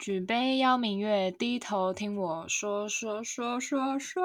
[0.00, 4.22] 举杯邀明月，低头听我说说说说说。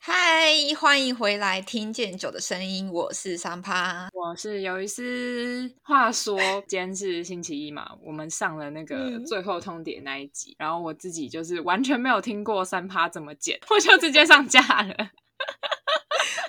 [0.00, 4.08] 嗨，欢迎回来，听见酒的声音，我是三趴。
[4.14, 5.70] 我是尤一丝。
[5.82, 15.10] 话说今天是星期一嘛，我们上了那个嗯最后通牒那一集，然后我自己就是完全没有听过三趴怎么剪，我就直接上架了。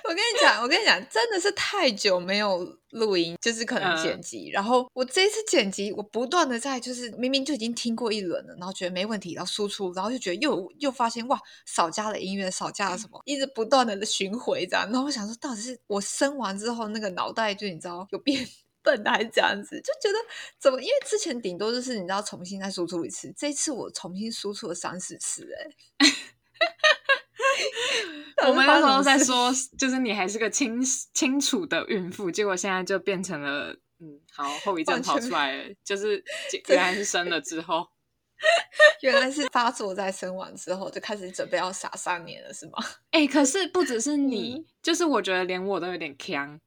[0.04, 4.50] 我跟你讲，我跟你讲，真的是太久没有录音，就是可能嗯剪辑。
[4.50, 14.86] 然后我这一次剪辑，我不断的在就是明明就已经听过一轮了，然后觉得没问题，然后输出，然后就觉得又又发现哇，少加了音乐，少加了什么，一直不断的巡回这样。
[14.90, 18.46] 然后我想说，到底是我生完之后那个脑袋就你知道有变。
[18.80, 20.18] 笨还是这样子，就觉得
[20.58, 20.80] 怎么？
[20.80, 26.08] 因为之前顶多就是你知道重新再输出一次，这次我重新输出了三四次、欸，哎，
[28.48, 29.52] 我们那时候在说。
[29.78, 30.80] 就是你还是个清
[31.12, 36.22] 清楚的孕妇，结果现在就变成了，嗯，好后遗症跑出来了，就是
[36.68, 37.86] 原来是生了之后。
[39.02, 42.74] 原来是发作在生完之后就开始准备要傻三年了，是吗？
[43.10, 46.60] 哎、可是不只是嗯你，就是我觉得连我都有点呛，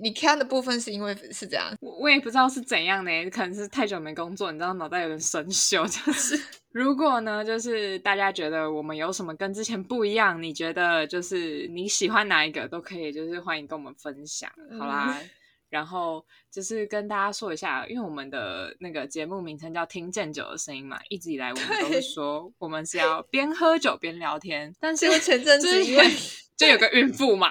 [0.00, 5.86] 你看的部分是因为是这样，我我也不知道是怎样呢，可能是太久没工作，你知道脑袋有点生锈。
[5.86, 6.40] 就是
[6.72, 15.18] 如果呢，就是大家觉得我们有什么跟之前不一样，你觉得就是你喜欢哪一个都可以，就是欢迎跟我们分享，好啦。
[15.70, 26.06] 然后就是跟大家说一下，因为我们的那个节目名称叫“听见酒的声音”嘛，一直以来我们都对是说我们是要边喝酒边聊天，但是前阵子因为
[26.56, 27.50] 就有个孕妇嘛，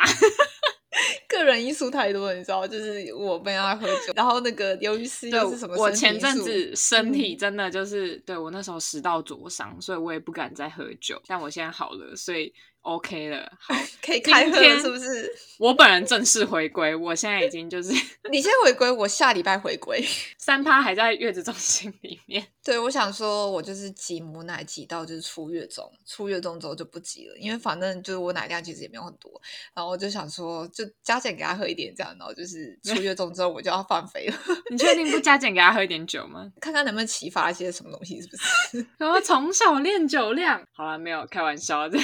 [1.38, 11.22] 个人因素太多了，你知道，就是我被爱喝酒，然后那个由于是又是什么我前阵子身体嗯真的就是、对我那时候食道灼伤，所以我也不敢再喝酒。
[11.28, 12.54] 但我现在好了，所以
[12.88, 13.52] OK 了。
[13.60, 15.30] 好， 可以开喝是不是？
[15.60, 17.92] 我本人正式回归，我现在已经就是
[18.32, 20.04] 你先回归，我下礼拜回归。
[20.38, 22.46] 三趴还在月子中心里面。
[22.64, 29.32] 对，我想说，我就是挤母奶挤到就是出月中，出月中之后就不挤了，因为反正就是我奶量其实也没有很多，
[29.74, 34.36] 然后我就想说，就加减给他喝一点这样，然后就是出月中之后我就要放飞了，
[34.70, 36.50] 你确定不加减给他喝一点酒吗？
[36.62, 38.88] 看看能不能启发一些什么东西，是不是？
[38.98, 41.98] 然后从小练酒量，好了，没有开玩笑的。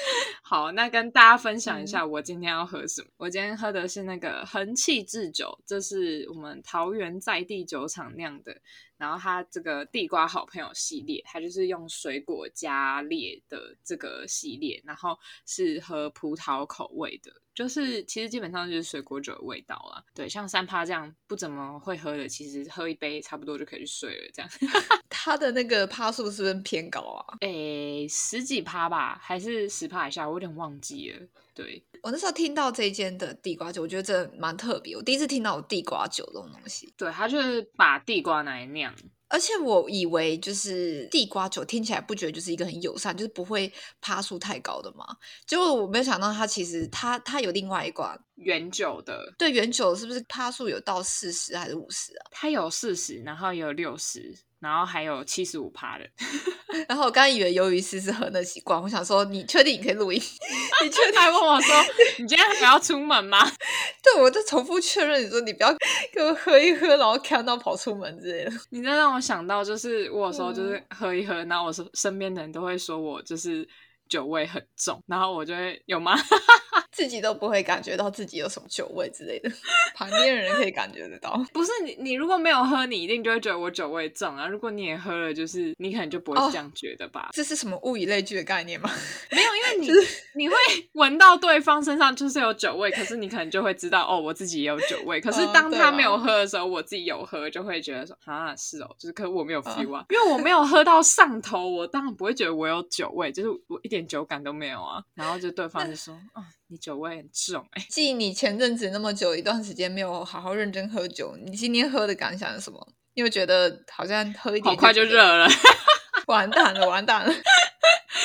[0.42, 3.08] 好，那跟大家分享一下我今天要喝什么。
[3.16, 8.60] 我今天喝的是那个恒气制酒，这是我们桃园在地酒厂酿的。
[8.98, 20.04] 然后它这个地瓜好朋友系列，它就是用水果加烈的这个系列，然后是喝葡萄口味的，就是其实基本上就是水果酒的味道啦。
[20.14, 24.50] 对，像三趴这样不怎么会喝的，其实喝一杯差不多就可以去睡了，这样。
[25.08, 27.36] 它的那个趴数是不是偏高啊？
[27.40, 31.26] 诶，十几趴吧，还是十趴以下，我有点忘记了。
[31.58, 38.94] 对，我那时候听到这一间的地瓜酒，我觉得真的蛮特别，我第一次听到有地瓜酒这种东西，对，他就是把地瓜拿来酿。
[39.30, 43.70] 而且我以为就是地瓜酒听起来不觉得就是一个很友善，就是不会
[44.00, 45.04] 趴数太高的嘛，
[45.46, 52.30] 结果我没有想到它其实它它有另外一罐，原酒的，对原酒是不是趴数有到四十还是五十啊？
[52.30, 56.08] 它有四十，然后也有六十，然后还有七十五趴的。
[56.88, 60.20] 然后我刚刚以为鱿鱼丝是喝的习惯，我想说你确定你可以录音？
[60.84, 61.14] 你确定？
[61.14, 61.74] 他还问我说
[62.18, 63.50] ：“你今天还要出门吗
[64.02, 65.74] 对，我就重复确认你说你不要
[66.12, 73.66] 给我喝一喝，然后看到跑出门之类的。？”你这让我想到，就是我有时候就是嗯喝一喝，然后我身身边的人都会说我就是
[74.08, 76.14] 酒味很重，然后我就会有吗？
[76.98, 79.48] 自己都不会感觉到自己有什么酒味之类的，
[79.94, 81.40] 旁边的人可以感觉得到。
[81.54, 84.48] 不是你，你如果没有喝，你一定就会觉得我酒味重啊。
[84.48, 87.28] 如果你也喝了，就是你可能就不会哦这样觉得吧？
[87.32, 88.90] 这是什么物以类聚的概念吗？
[89.30, 89.92] 没有，因为你、
[90.34, 90.56] 你会
[90.94, 95.20] 闻到对方身上就是有酒味，可是你可能就会知道哦，我自己也有酒味。
[95.20, 105.00] 可是当他没有喝的时候，我自己有喝，就会觉得说啊是哦，就是可我没有哦 feel 啊，因为我没有喝到上头，我当然不会觉得我有酒味，就是我一点酒感都没有啊。
[105.14, 112.86] 然后就对方就说啊、你酒味很重哎、 继你前阵子那么久一段时间没有好好认真喝酒，你今天喝的感想是什么？
[113.14, 115.48] 你有觉得好像喝一点好快就热了。
[116.28, 117.34] 完蛋了，完蛋了！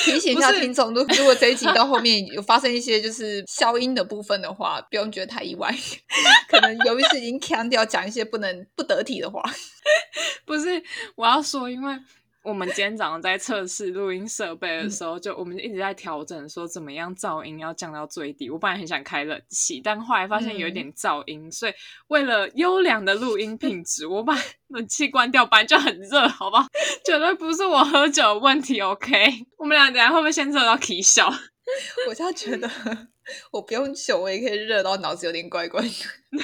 [0.04, 5.74] 提醒一下听众，如如果这一集到后面有发生一些就是消音的部分的话，不用觉得太意外，
[6.50, 9.42] 可能由于是已经强调讲一些不能不得体的话。
[10.46, 10.84] 不是，
[11.16, 11.98] 我要说，因为
[12.44, 18.50] 我们今天早上在测试录音设备的时候，就我们一直在调整，说怎么样噪音要降到最低。
[18.50, 21.74] 我本来很想开冷气，但后来发现有一点噪音，所以
[22.08, 24.36] 为了优良的录音品质，我把
[24.68, 26.68] 冷气关掉，不然就很热，好不好？
[27.06, 29.46] 绝对不是我喝酒的问题，OK？
[29.58, 31.34] 我们俩等下会不会先热到啼笑？
[32.08, 32.70] 我就觉得
[33.52, 35.90] 我不用酒，我也可以热到脑子有点怪怪的。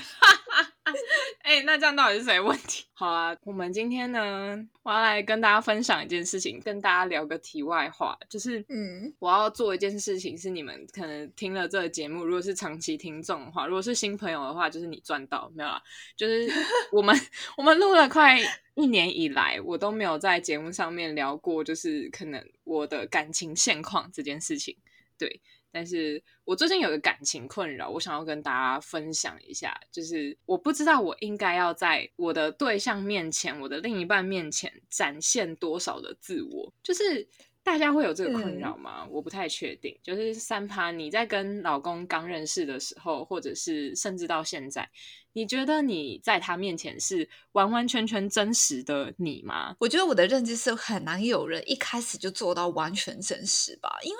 [1.43, 2.85] 哎、那这样到底是谁的问题？
[2.93, 15.81] 好啊，我们今天呢，我要来跟大家分享一件事情，跟大家聊个题外话，就是嗯我要做一件事情，是你们可能听了这个节目，如果是长期听众的话，如果是新朋友的话，就是你赚到没有啦？
[16.15, 16.47] 就是
[16.91, 17.15] 我们
[17.57, 18.39] 我们录了快
[18.75, 24.75] 一年以来，我都没有在节目上面聊过，就是可能我的感情现况这件事情，
[25.19, 25.39] 对。
[25.71, 37.27] 但是我最近有个感情困扰，我想要跟大家分享一下，就是我不知道我应该要在我的对象面前，我的另一半面前展现多少的自我，就是
[37.61, 39.05] 大家会有这个困扰吗？
[39.11, 39.95] 我不太确定。
[40.01, 44.89] 就是三趴，你在跟老公刚认识的时候，或者是甚至到现在，
[45.33, 49.75] 你觉得你在他面前是完完全全真实的你吗？
[49.79, 54.17] 我觉得我的认知是很难有人一开始就做到完全真实吧，因为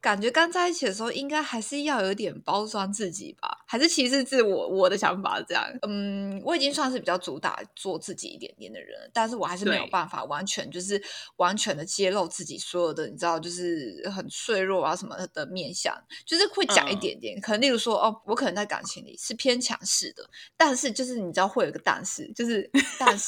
[0.00, 5.62] 感觉刚在一起的时候，应该还是要有点包装自己吧，还是其实是我我的想法这样。
[5.82, 11.02] 嗯，我已经算是比较主打做自己一点点的人，但是我还是没有办法完全就是
[11.36, 15.94] 完全的揭露自己所有的，你知道，就是很脆弱啊什么的面相，
[16.24, 20.26] 就是会讲一嗯点点，可能例如说，哦，我可能在感情里是偏强势的，
[20.56, 23.26] 但是就是你知道会有一个但是，就是 但是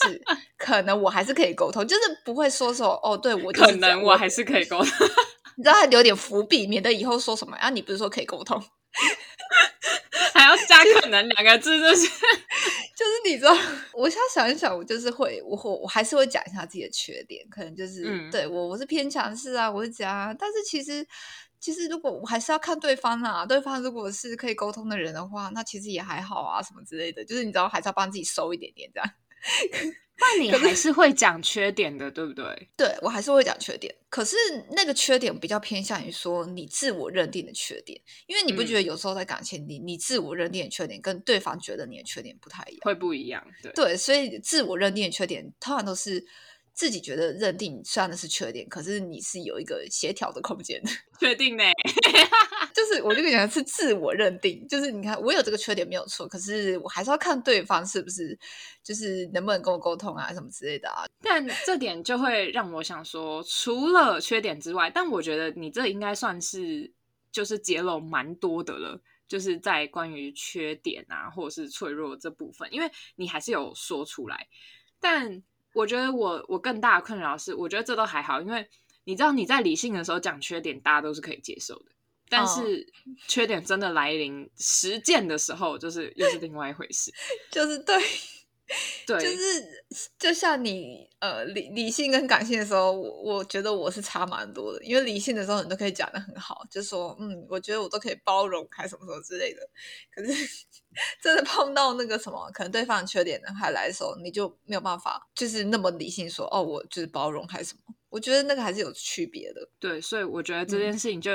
[0.58, 5.08] 可能我还是可以沟通，就是不会说说哦，对我可能我还是可以沟 通。
[5.56, 8.58] 你知道他留点伏笔，免得以后说什么啊，你不是说可以沟通，
[10.32, 13.54] 还要加可能两个字，就是就是你知道，
[13.92, 21.06] 我现在想一想，我就是会，我我我还是会讲一下自己的缺点，可能就是、嗯对我我是偏强势啊，我是这样啊，但是其实。
[21.62, 27.24] 其实，如果我还是要看对方啊，对方如果是可以沟通的人的话，那其实也还好啊，什么之类的。
[27.24, 29.08] 就是你知道，还是要帮自己收一点点这样。
[30.18, 32.44] 那你还是会讲缺点的，对不对？
[32.76, 34.36] 对我还是会讲缺点，可是
[34.72, 42.80] 那个缺点比较偏向于说你自我认定的缺点，因为你不觉得嗯有时候在感情里，你自我认定的缺点跟对方觉得你的缺点不太一样。
[42.82, 43.72] 会不一样，对。
[43.72, 46.24] 对，所以自我认定的缺点通常都是
[46.74, 50.90] 自己觉得认定虽然那是缺点，可是你是有一个协调的空间的。
[51.20, 51.64] 确定呢？
[52.74, 58.36] 就是我就跟你讲是自我认定，就是你看我有这个缺点没有错，可是我还是要看对方是不是
[58.82, 61.04] 就是能不能跟我沟通啊什么之类的啊。
[61.20, 66.90] 但这点就会让我想说，除了缺点之外，但我觉得你这应该算是
[67.30, 74.48] 就是揭露蛮多的了，就是在关于缺点啊或者是脆弱这部分，因为你还是有说出来。
[74.98, 75.42] 但
[75.74, 78.68] 我觉得我我更大的困扰是，我觉得这都还好，因为
[79.04, 81.86] 你知道你在理性的时候讲缺点，大家都是可以接受的。
[82.28, 82.90] 但哦是
[83.28, 87.12] 缺点真的来临实践的时候，就是又是另外一回事。
[87.52, 87.94] 就是对，
[89.06, 89.84] 对，就是
[90.18, 99.60] 就像你呃理理性跟感性的时候，我我觉得我是差蛮多的，因为理性的时候你都可以讲的很好，就说嗯，我觉得我都可以包容，还什么什么之类的。
[100.14, 100.32] 可是
[101.22, 107.94] 真的碰到那个什么，可能对方的缺点呢还来的时候，你就没有办法，就是那么理性说哦，我就是包容还是什么。
[108.08, 109.68] 我觉得那个还是有区别的。
[109.78, 111.30] 对，所以我觉得这嗯件事情就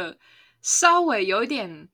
[0.61, 1.89] 稍微有一点，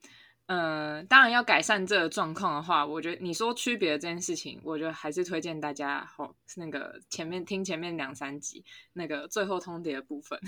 [0.47, 8.63] 呃，当然要改善这个状况的话，我觉得你说区别的这件事情，我觉得还是推荐大家哦，那个前面听前面两三集
[8.93, 10.39] 那个最后通牒的部分，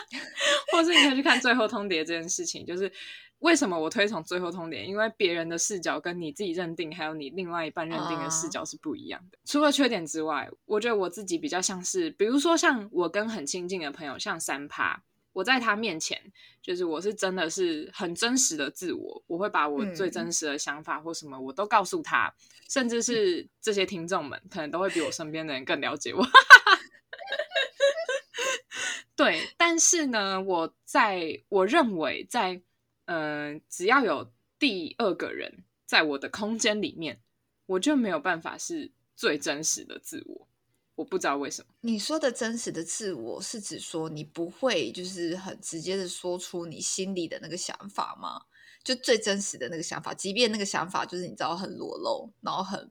[0.72, 2.90] 或是你可以去看最后通牒这件事情，就是。
[3.40, 4.84] 为什么我推崇最后通牒？
[4.84, 9.36] 因为别人的视角跟你自己认定，还有你另外一半认定的视啊角是不一样的。
[9.44, 15.02] 除了缺点之外，我觉得我自己比较像是，比如说像我跟很亲近的朋友，像三趴，
[15.34, 16.18] 我在他面前，
[16.62, 22.34] 就是我是真的是很真实的自我，我会把我最嗯真实的想法或什么我都告诉他，
[22.70, 26.26] 甚至是这些听众们可能都会比我身边的人更了解我。
[29.16, 32.62] 对，但是呢，我在我认为在
[33.04, 37.20] 呃，只要有第二个人在我的空间里面，
[37.66, 40.48] 我就没有办法是最真实的自我。
[40.94, 41.74] 我不知道为什么。
[41.80, 48.42] 你说的真实的自我是指说你不会就是很直接的说出你心里的那个想法吗？
[48.84, 52.90] 就最真实的那个想法，即便那个想法就是你知道很裸露，然后很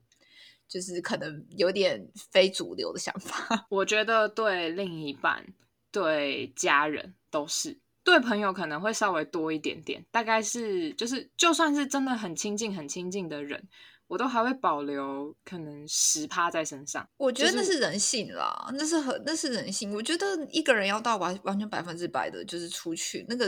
[0.66, 3.66] 就是可能有点非主流的想法。
[3.70, 5.46] 我觉得对另一半、
[5.92, 10.04] 对家人都是，对朋友可能会稍微多一点点。
[10.10, 13.68] 大概是就是，就算是真的很亲近、很亲近的人，
[14.06, 17.08] 我都还会保留可能十趴在身上。
[17.16, 19.94] 我觉得那是人性啦，那是很那是人性。
[19.94, 23.46] 我觉得一个人要到完完全百分之百的，就是出去那个，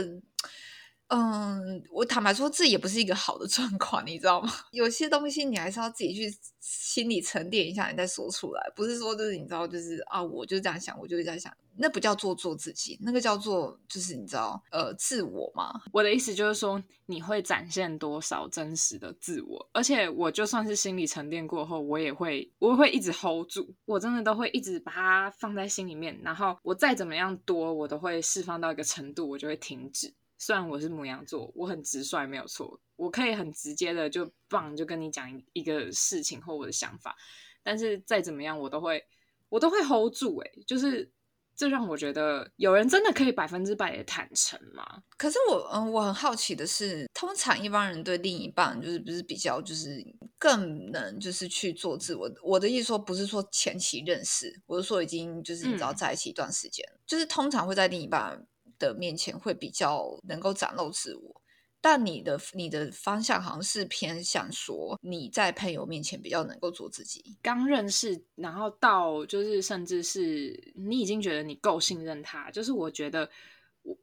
[1.09, 4.51] 嗯，我坦白说，这也不是一个好的状况，你知道吗？
[4.71, 15.81] 有些东西你还是要自己去心里沉淀一下，你再说出来，不是说就是你知道，就是啊，我就这样想，我就这样想，那不叫做做自己，那个叫做就是你知道呃自我嘛。
[15.91, 30.13] 我的意思就是说，你会展现多少真实的自我，而且我就算是心理沉淀过后，我也会我会一直 hold 住，我真的都会一直把它放在心里面，然后我再怎么样多，我都会释放到一个程度，我就会停止。
[30.39, 37.15] 虽然我是母羊座，我很直率，没有错，我可以很直接的就棒就跟你讲一个事情或我的想法，
[37.63, 39.03] 但是再怎么样，我都会
[39.49, 41.11] 我都会 hold 住，哎，就是
[41.57, 44.85] 这让我觉得有人真的可以百分之百的坦诚吗？
[45.17, 50.05] 可是我嗯，我很好奇的是，通常一般人对另一半就是不是比较就是
[50.37, 52.31] 更能就是去做自我。
[52.43, 58.47] 我的意思说不是说前期认识，我是说已经就是你知道在一起一段时间，就是通常会在另一半。
[58.79, 61.41] 的面前会比较能够展露自我，
[61.89, 67.37] 但你的你的方向好像是偏向说你在朋友面前比较能够做自己。
[67.41, 73.25] 刚认识，然后到就是甚至是你已经觉得你够信任他，就是我觉得，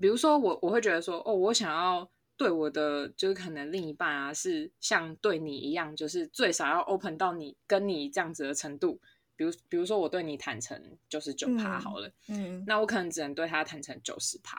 [0.01, 8.99] 比如说我我会觉得说，哦，我想要对我的就是可能另一半啊，是像对你一样，就是最少要 open 到你跟你这样子的程度。
[9.37, 14.59] 比如，比如说我对你坦诚就是九趴好了，嗯，那我可能只能对他坦诚九十趴，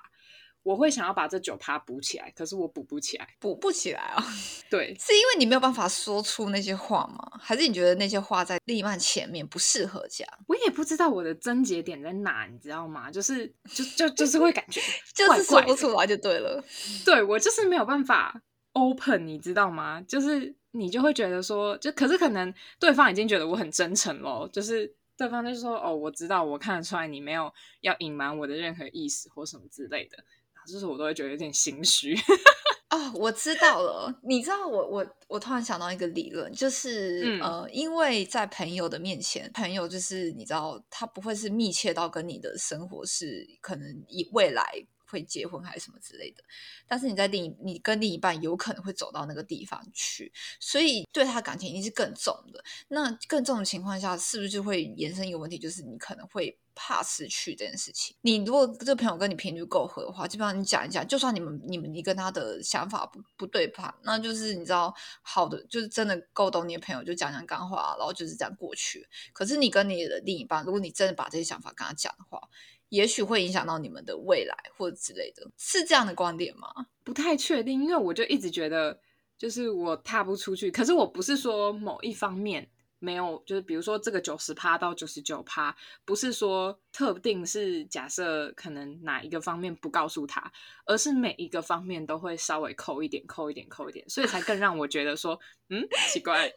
[0.65, 4.25] 我会想要把这九趴补起来，可是我补不起来，补不起来啊。
[4.69, 7.39] 对，是因为你没有办法说出那些话吗？
[7.39, 10.27] 还是你觉得那些话在另一半前面不适合讲？
[10.47, 13.11] 我也不知道我的症结点在哪，你知道吗？
[13.11, 14.81] 就是就就就是会感觉
[15.13, 16.63] 就是说不出来就对了，
[17.05, 18.41] 对我就是没有办法
[18.73, 20.01] open，你知道吗？
[20.01, 20.55] 就是。
[20.77, 30.21] 你就会觉得说，就可是可能对方已经觉得我很真诚咯，就是对方就说哦，我知道，我看得出来你没有要隐瞒我的任何意思或什么之类的，
[30.67, 32.15] 就是我都会觉得有点心虚。
[32.91, 44.63] 哦，我知道了，你知道我我我突然想到一个理论，就是呃，因为在朋友的面前，朋友就是你知道他不会是密切到跟你的生活是可能以未来。
[45.07, 46.43] 会结婚还是什么之类的，
[46.87, 52.63] 但是你在另你跟另一半有可能会走到那个地方去，所以对他感情一定是更重的。
[52.87, 58.15] 那更重的情况下，是不是就会延伸一个问题，就是你可能会怕失去这件事情？
[58.21, 69.07] 你如果这个朋友跟你频率够合的话，基本上你讲一讲，就算你们你们你跟他的想法不不对盘，那就是你知道好的，就是真的够懂你的朋友，就讲讲干话，然后就是这样过去。
[69.33, 72.41] 可是你跟你的另一半，如果你真的把这些想法跟他讲的话，
[72.89, 76.67] 也许会影响到你们的未来或者之类的，是这样的观点吗？
[77.03, 78.99] 不太确定，因为我就一直觉得，
[79.37, 80.71] 就是我踏不出去。
[80.71, 85.75] 可是我不是说某一方面没有，就是比如说这个九十趴到九十九趴，
[86.05, 90.51] 不是说特定是假设可能哪一个方面不告诉他，
[90.85, 95.39] 而是每一个方面都会稍微扣一点，扣一点，扣一点，所以才更让我觉得说，
[95.69, 96.51] 嗯，奇怪。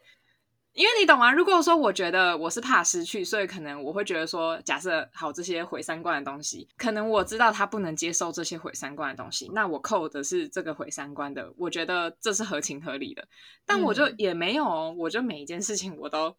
[0.78, 1.32] 因为你懂吗？
[1.32, 13.26] 如果说我觉得我是怕失去，所以可能我会觉得说，假设好这些毁三观的东西，可能我知道他不能接受这些毁三观的东西，那我扣的是这个毁三观的，我觉得这是合情合理的。
[13.66, 16.32] 但我就也没有，我就每一件事情我都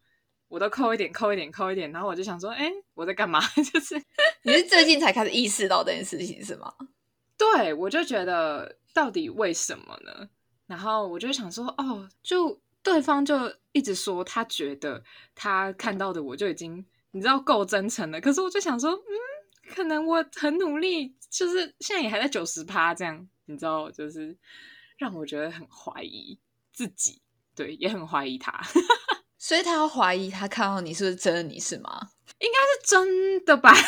[0.48, 3.40] 我都扣一点，扣一点，扣一点，然后我就想说，哎，我在干嘛？
[3.74, 4.02] 就是
[4.44, 6.72] 你是最近才开始意识到这件事情是吗？
[7.36, 10.30] 对，我就觉得到底为什么呢？
[10.66, 12.58] 然后我就想说，哦，就。
[12.82, 15.02] 对方就一直说他觉得
[15.34, 24.36] 他看到的我就已经你知道够真诚了，可是我就想说，嗯，可能我很努力，就是现在也还在九十趴这样，你知道，就是
[24.96, 26.38] 让我觉得很怀疑
[26.72, 27.20] 自己，
[27.54, 28.60] 对，也很怀疑他，
[29.38, 32.10] 所以他要怀疑他看到你是不是真的你是吗？
[32.38, 33.74] 应该是真的吧？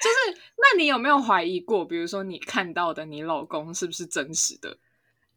[0.00, 4.78] 就是那你有没有怀疑过，比如说你看到的你老公是不是真实的？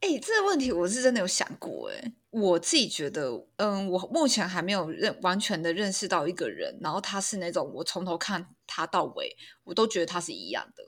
[0.04, 1.90] 哎，这个问题我是真的有想过。
[1.90, 9.34] 哎，我自己觉得，嗯，我目前还没有认完全的认识到一个人，然后他是那种我从头看他到尾，
[9.64, 10.84] 我都觉得他是一样的。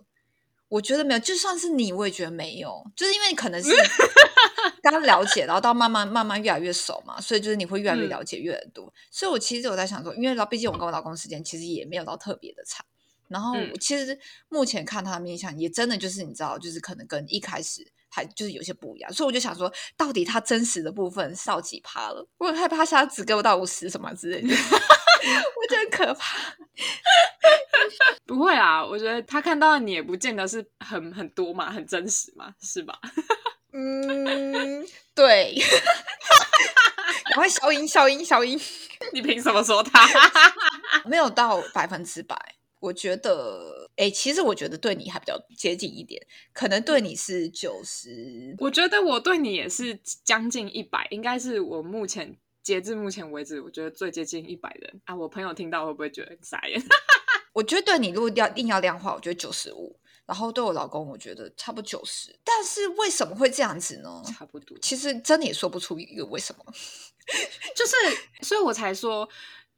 [0.68, 3.72] 我觉得没有，就算是你，我也觉得没有，就是因为你可能是
[4.84, 8.94] 刚了解，然后到慢慢慢慢越来越熟嘛，所以就是你会越来越了解越多。
[9.10, 12.86] 所以我其实我在想说，因为毕竟我跟我老公时间其实也没有到特别的长，
[13.30, 14.20] 然后其实
[14.50, 17.88] 目前看他的面相，也真的就是你知道，就是可能跟一开始。
[18.16, 22.26] 还就是有些不一样，所以我就想说，到底他真实的部分少几趴了？
[22.38, 26.38] 我很害怕他只给我到五十什么之类的， 我觉得可怕。
[28.26, 32.98] 不会啊，我觉得他看到你也不见得是很很多嘛，很真实嘛，是吧？
[33.74, 35.62] 嗯，对。
[37.26, 38.58] 赶快消音，消音，消音！
[39.12, 40.08] 你凭什么说他
[41.06, 42.55] 没有到百分之百？
[42.86, 46.22] 我觉得，哎，其实我觉得对你还比较接近一点，
[46.54, 48.56] 可能对你是九十。
[48.60, 55.16] 我觉得我对你也是将近一百，应该是我目前截至目前为止，我觉得最接近一百人啊！
[55.16, 56.80] 我朋友听到会不会觉得很傻眼？
[57.54, 60.00] 我觉得对你如果要硬要量化，我觉得九十五。
[60.28, 62.36] 然后对我老公，我觉得差不多九十。
[62.44, 64.24] 但是为什么会这样子呢？
[64.26, 64.78] 差不多。
[64.82, 66.66] 其实真的也说不出一个为什么。
[67.76, 67.94] 就是，
[68.42, 69.28] 所以我才说，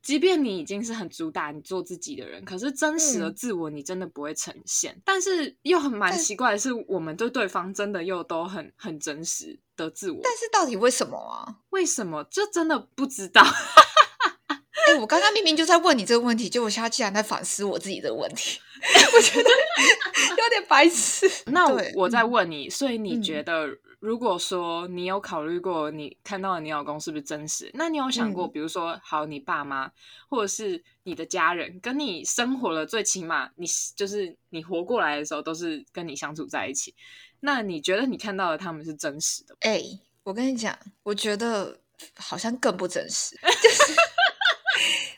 [0.07, 4.97] 即便你已经是很主打你做自己的人，可是真实的自我你真的不会呈现。
[5.03, 10.21] 但是又很蛮奇怪的是，我们对对方真的又都很很真实的自我。
[10.23, 11.57] 但是到底为什么啊？
[11.71, 12.25] 为什么？
[12.31, 13.43] 这真的不知道。
[14.87, 18.61] 哎，我刚刚明明就在问你这个问题，结果现在竟然在反思我自己的问题，
[19.13, 21.29] 我觉得有点白痴。
[21.47, 23.67] 那我再问你，所以你觉得，
[23.99, 27.71] 如果说你有考虑过你看到的你老公是不是真实？
[27.73, 29.91] 那你有想过，比如说，好，你爸妈
[30.29, 36.93] 或者是你的家人跟你生活了，最起码你就是你活过来的时候都是跟你相处在一起，
[37.39, 39.57] 那你觉得你看到的他们是真实的？
[39.61, 39.81] 哎，
[40.23, 41.79] 我跟你讲，我觉得
[42.15, 43.93] 好像更不真实，就是。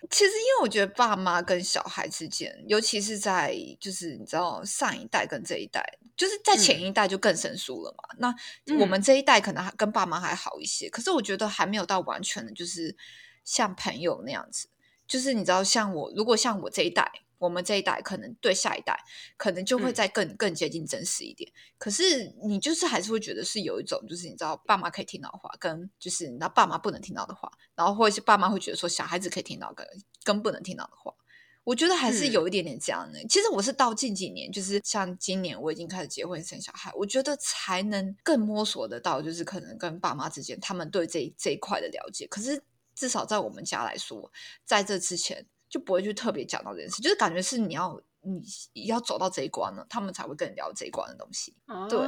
[0.10, 5.84] 其实，因为我觉得爸妈跟小孩之间，尤其是在就是你知道上一代跟这一代，
[6.18, 8.04] 就是在前一代就更生疏了嘛。
[8.18, 12.96] 那我们这一代可能还跟爸妈还好一些，可是我觉得还没有到完全的，就是
[13.44, 14.70] 像朋友那样子。
[15.08, 17.12] 就是你知道，像我如果像我这一代。
[17.40, 18.96] 我们这一代可能对下一代，
[19.38, 21.50] 可能就会再更更接近真实一点。
[21.78, 29.88] 可是你就是还是会觉得是有一种，就是你知道爸妈可以听到的话，跟就是你知道爸妈不能听到的话，然后或者是爸妈会觉得说小孩子可以听到跟
[30.24, 31.14] 跟不能听到的话，
[31.64, 33.26] 我觉得还是有一点点这样的。
[33.30, 42.28] 其实我是到近几年，就是像今年我已经开始结婚生小孩，我觉得才能更摸索得到，就是可能跟爸妈之间他们对这这一块的了解。
[42.28, 42.62] 可是
[42.94, 44.30] 至少在我们家来说，
[44.66, 45.46] 在这之前。
[45.70, 48.02] 就不会去特别讲到这件事，就是感觉是你要
[48.74, 51.56] 你要走到这一关了，他们才会跟你聊这一关的东西。
[51.90, 52.00] 对，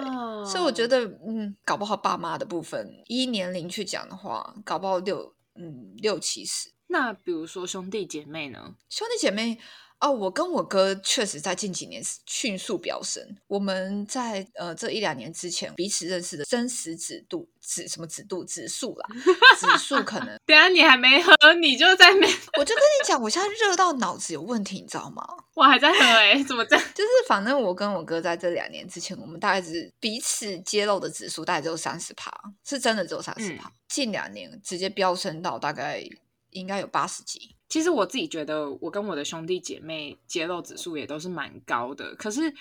[0.45, 6.73] 所以我觉得，嗯，搞不好爸妈的部分依年龄去讲的话，搞不好六嗯六七十。
[6.87, 8.75] 那比如说兄弟姐妹呢？
[8.89, 9.59] 兄弟姐妹。
[10.01, 13.23] 哦，我跟我哥确实在近几年迅速飙升。
[13.47, 19.07] 我们在呃这一两年之前彼此认识的真实指度指什么指度指数啦，
[19.59, 20.35] 指数可能。
[20.45, 21.31] 等下你还没喝，
[21.61, 22.27] 你就在没？
[22.57, 25.23] 我就跟你讲，我现在热到脑子有问题，你知道吗？
[25.53, 26.85] 我还在喝哎，怎么这样？
[26.95, 32.31] 就是反正我跟我哥在这两年之前，我们大概只彼此揭露的指数大概只有三十趴，
[32.65, 33.71] 是真的只有三十趴。
[33.87, 36.03] 近两年直接飙升到大概
[36.49, 37.55] 应该有八十几。
[37.71, 42.13] 其实我自己觉得，我跟我的兄弟姐妹揭露指数也都是蛮高的。
[42.15, 42.53] 可是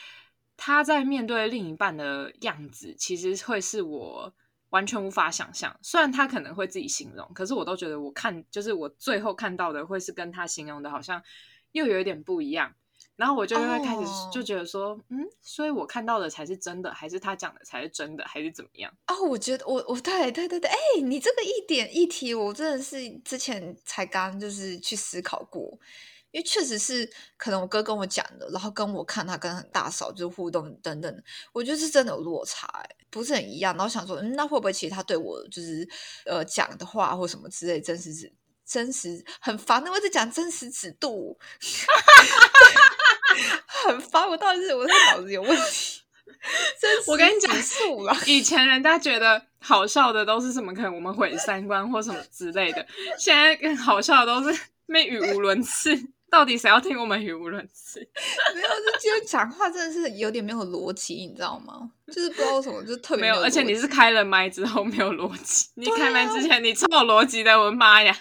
[0.57, 4.33] 他在面对另一半的样子，其实会是我
[4.69, 5.77] 完全无法想象。
[5.83, 11.21] 虽然他可能会自己形容，可是我都觉得我看，就是我最后看到的，会是跟他形容的，好像
[11.73, 12.73] 又有一点不一样。
[13.21, 14.03] 然后我就会开始
[14.33, 18.91] 就觉得说，嗯，所以我看到的才是真的，还是他讲的才是真的，还是怎么样？
[19.09, 25.79] 哦，我觉得我我对对对对，哎，你这个一点一提，我真的是之前才刚就是去思考过，
[26.31, 27.07] 因为确实是
[27.37, 33.77] 可能我哥跟我讲的，然后跟我看他跟大嫂就是互动等等，我觉得是真的有落差，哎，不是很一样。
[33.77, 35.87] 然后想说，嗯，那会不会其实他对我就是
[36.25, 38.33] 呃讲的话或什么之类，真实是
[38.71, 41.37] 真实很烦的，我在讲真实尺度。
[43.85, 46.01] 很烦，我到底是我的脑子有问题？
[46.81, 48.17] 真我跟你讲，素了。
[48.27, 50.73] 以前人家觉得好笑的都是什么？
[50.73, 52.87] 可能我们毁三观或什么之类的。
[53.19, 55.97] 现在更好笑的都是没语无伦次。
[56.31, 57.99] 到底谁要听我们语无伦次？
[58.55, 61.91] 没有，就今天讲话真的是有点没有逻辑，你知道吗？
[62.07, 63.41] 就是不知道什么，就特别没有。
[63.43, 68.17] 而且你是开了麦之后没有逻辑，你开麦之前你超有逻辑的，我的妈呀！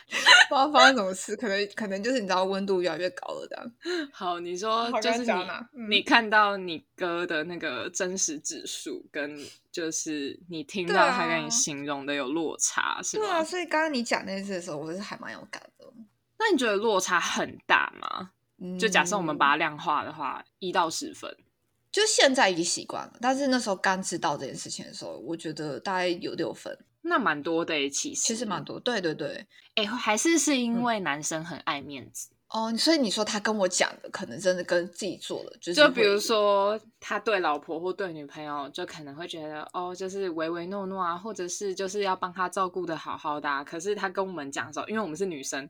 [0.50, 3.72] 不知道发生什么事，可能可能就是你知道温度越来越高了这样。
[4.12, 5.34] 好，你说就是你
[5.90, 9.38] 你看到你哥的那个真实指数，跟
[9.72, 13.26] 就是你听到他跟你形容的有落差，是吗？
[13.26, 15.86] 对啊，所以刚刚你讲那次的时候，我是还蛮有感的。
[16.40, 18.32] 那你觉得落差很大吗？
[18.78, 21.34] 就假设我们把它量化的话，一到十分，
[21.92, 23.14] 就现在已经习惯了。
[23.22, 27.90] 但是那时候刚知道这件事情的时候，我觉得大概有六分，那蛮多的。
[27.90, 29.48] 其实其实蛮多，对对对。
[29.76, 32.76] 哎，还是是因为男生很爱面子哦。
[32.76, 43.64] 所以你说他跟我讲的，可能真的跟自己做的，就是就比如说他对老婆或对女朋友，就可能会觉得哦，就是唯唯诺诺啊，或者是就是要帮他照顾的好好的。
[43.64, 45.70] 可是他跟我们讲的时候，因为我们是女生。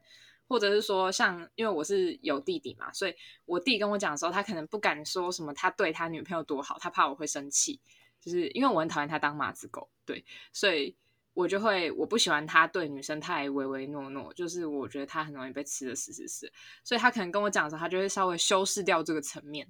[0.49, 7.79] 或者是说，像因为我是有弟弟嘛，所以我弟跟我讲的时候，他可能不敢说什么他对他女朋友多好，他怕我会生气。
[8.21, 10.93] 就是因为我很讨厌他当马子狗，对，所以
[11.33, 16.51] 我就会我不喜欢他对女生太唯唯诺诺，就是我觉得他很容易被吃的死死死。
[16.83, 19.65] 所以他可能跟我讲的时候，他就会稍微修饰掉这个层面，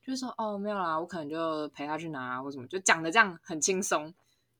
[0.00, 4.14] 就是说哦没有啦，我可能就陪他去拿啊或什么，就讲的这样很轻松。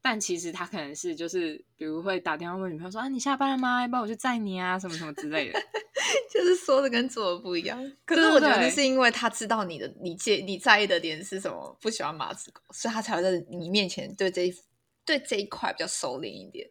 [0.09, 3.83] 但其实他可能是就是，比如会打电话问女朋友说：“啊，你下班了吗？
[3.83, 4.79] 要不要我去载你啊？
[4.79, 5.61] 什么什么之类的。
[6.33, 7.79] ”就是说的跟做的不一样。
[8.07, 14.55] 可是我觉得对是因为他知道你的你介你在意的点是什么，不喜欢马子狗，所以他才会在你面前对这一
[15.05, 16.71] 对这一块比较收敛一点。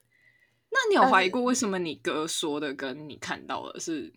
[0.72, 4.12] 那你有怀疑过为什么你哥说的跟你看到的是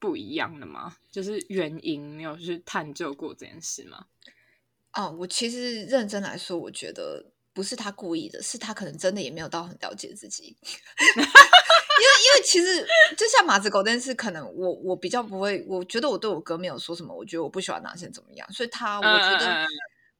[0.00, 0.96] 不一样的吗？
[1.12, 4.06] 就是原因，你有去探究过这件事吗？
[4.90, 7.26] 啊，我其实认真来说，我觉得
[7.56, 10.54] 不是他故意的，是他可能真的也没有到很了解自己。
[11.08, 19.66] 因为，因为其实就像马子狗但是，可能我我比较不会，我觉得我对我哥没有说什么，我觉得我不喜欢男生怎么样，所以他我觉得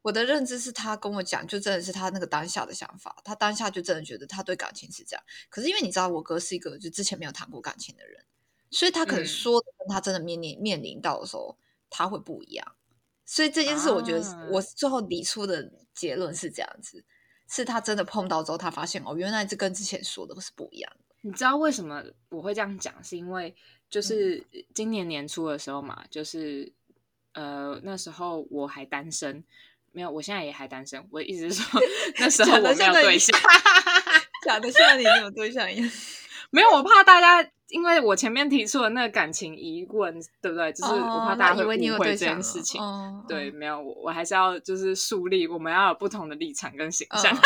[0.00, 5.22] 我的认知是他跟我讲，就真的是他那个当下的想法，他当下就真的觉得他对感情是这样。
[5.50, 8.24] 可是因为你知道，我哥是一个就之前没有谈过感情的人，
[8.70, 11.58] 所以他可能嗯说的跟他真的面临面临到的时候，
[11.90, 12.74] 他会不一样。
[13.26, 17.04] 所以这件事，我觉得我最后理出的结论是这样子：
[17.48, 21.14] 是他真的碰到之后，他发现哦，原来这跟之前说的是不一样的。
[21.22, 22.92] 你知道为什么我会这样讲？
[23.02, 23.54] 是因为
[23.90, 26.72] 就是嗯今年年初的时候嘛，就是
[27.32, 29.42] 呃那时候我还单身，
[29.92, 31.04] 没有，我现在也还单身。
[31.10, 31.80] 我一直是说
[32.18, 33.38] 那时候我没有对象，
[34.44, 35.90] 讲的像你没有对象一样，
[36.50, 37.50] 没有，我怕大家。
[37.68, 40.72] 因为我前面提出的那个感情疑问，对不对？
[40.72, 42.80] 就是我怕哦大家会误会这件事情。
[42.80, 47.36] 哦对，，没有，我我还是要就是树立我们要有不同的立场跟形嗯象。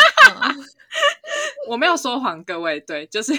[1.67, 3.33] 我没有说谎，各位，对，就是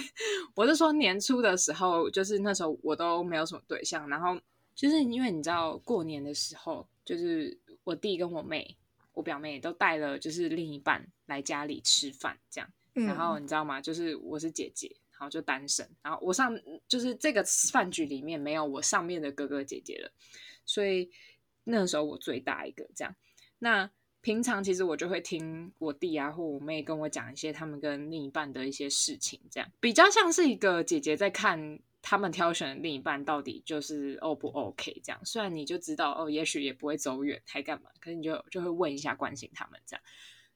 [0.56, 4.36] 我是说年初的时候，就是那时候我都没有什么对象，然后
[4.74, 8.76] 就是因为你知道过年的时候，就是我弟跟我妹、
[9.14, 13.80] 我表妹都带了就是另一半来家里吃饭，这样，嗯然后你知道吗？
[13.80, 14.96] 就是我是姐姐。
[15.22, 16.52] 然后就单身，然后我上
[16.88, 20.10] 就是这个饭局里面没有我上面的哥哥姐姐了，
[20.66, 21.12] 所以
[21.62, 23.14] 那个时候我最大一个这样。
[23.60, 23.88] 那
[24.20, 35.24] 平常其实我就会听我弟啊或我妹跟我讲一些他们跟另一半的一些事情，这样比较像是一个姐姐在看他们挑选另一半到底就是 O 不 OK 这样。
[35.24, 37.90] 虽然你就知道哦，也许也不会走远，还干嘛？
[38.00, 40.02] 可是你就就会问一下关心他们这样。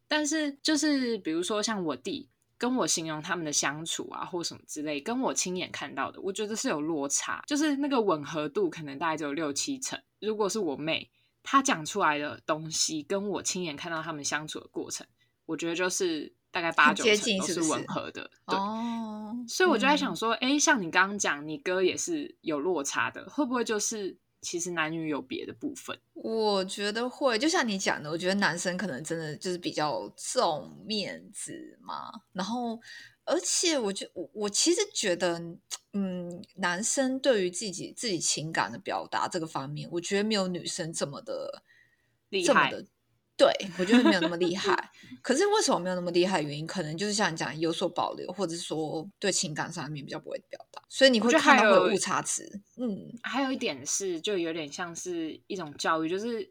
[0.08, 2.28] 但是就是比如说像我弟。
[2.58, 10.00] 跟我形容他们的相处啊，或什么之类，跟我亲眼看到的，我觉得是有落差，就是那个吻合度可能大概只有六七成。
[10.20, 11.10] 如果是我妹，
[11.42, 15.06] 她讲出来的东西，跟我亲眼看到他们相处的过程，
[15.44, 18.30] 我觉得就是大概八九成都近是吻合的。
[18.46, 24.16] 对，哦，所以我就在想嗯说，哎、像你刚刚讲，你哥也是有落差的，会不会就是
[24.46, 25.98] 其实男女有别的部分？
[26.14, 32.12] 我觉得会，就像你讲的，我觉得男生可能真的就是比较重面子嘛。
[32.32, 32.80] 然后，
[33.24, 35.36] 而且我觉我我其实觉得，
[35.94, 41.64] 嗯，男生对于自己自己情感的表达这个方面，我觉得没有女生这么的
[42.28, 42.86] 厉害这么的。
[43.36, 44.90] 对，我觉得没有那么厉 害。
[45.22, 46.40] 可是为什么没有那么厉害？
[46.40, 52.60] 原因可能就是像你讲有所保留，或者是说对情感上面比较不会表达，所以你会看到会有误差值。
[52.78, 56.50] 嗯，还有一点是，就有点像是一种教育，就是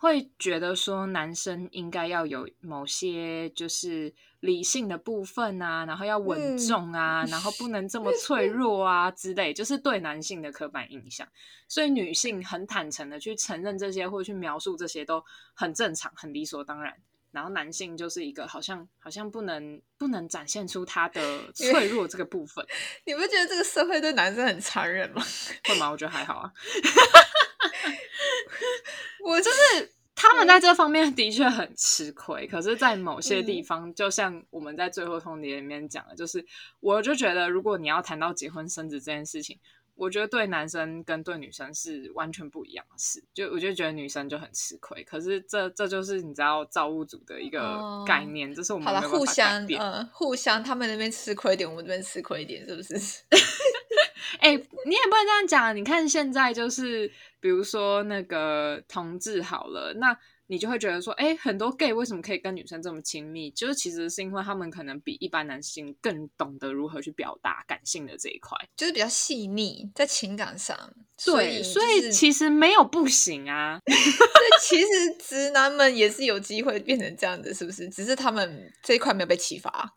[0.00, 4.10] 会觉得说男生应该要有某些就是
[4.40, 11.28] 理性的部分啊，然后要稳嗯重啊，然后不能这么脆 弱啊之类，就是对男性的刻板印象。
[11.68, 16.96] 所以女性很坦诚的去承认这些，或者去描述这些都很正常、很理所当然。
[17.30, 22.66] 然后男性就是一个好像好像不能不能展现出他的脆弱这个部分，
[23.04, 25.22] 你不觉得这个社会对男生很残忍吗？
[25.68, 25.90] 会吗？
[25.92, 26.50] 我觉得还好啊。
[29.24, 36.44] 我就是他们在这方面的确很吃亏，可是，在某些嗯地方，就像我们在最后通牒里面讲的，就是
[36.80, 39.58] 我就觉得，如果你要谈到结婚生子这件事情，
[39.94, 43.22] 我觉得对男生跟对女生是完全不一样的事。
[43.34, 52.94] 就我就觉得女生就很吃亏，可是这这就是你知道造物主的一个哦概念，这是我们好了，没有办法改互相互相他们那边吃亏一点，我们这边吃亏一点，是不是？
[54.38, 55.74] 哎、你也不能这样讲。
[55.76, 63.50] 你看现在就是，比如说那个同志好了，那你就会觉得说，哎、很多 gay 为什么可以跟女生这么亲密？
[63.52, 68.58] 就是其实是因为他们可能比一般男性更懂得如何去表达感性的这一块。
[68.76, 70.76] 就是比较细腻，在情感上。
[71.24, 73.78] 对，所以就是其实没有不行啊。
[73.86, 74.86] 所以其实
[75.20, 77.88] 直男们也是有机会变成这样子，是不是？
[77.88, 79.96] 只是他们这一块没有被启发。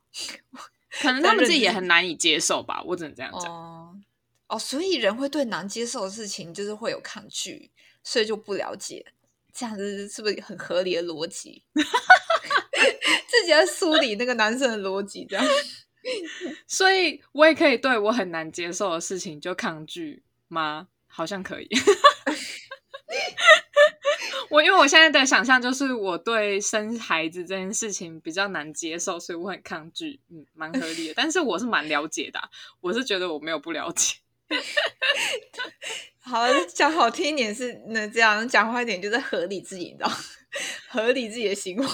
[1.01, 3.51] 可能 他们自己也很难以接受吧，我只能这样讲。
[3.51, 3.95] 哦
[4.47, 7.71] 哦，所以人会对难接受的事情就是会有抗拒，
[8.03, 9.05] 所以就不了解。
[9.53, 11.63] 这样子是不是很合理的逻辑？
[13.27, 15.45] 自己在梳理那个男生的逻辑，这样。
[16.67, 20.87] 所以我也可以对我很难接受的事情就抗拒吗？
[21.07, 21.69] 好像可以。
[24.49, 31.13] 我因为我现在的想象就是我对生孩子这件事情比较难接受，所以我很抗拒，嗯，蛮合理的。
[31.15, 32.39] 但是我是蛮了解的、
[32.81, 34.17] 我是觉得我没有不了解。
[36.21, 40.09] 好，讲好听一点是那这样，讲坏一点就是合理自己，你知道，
[40.89, 41.85] 合理自己的行为。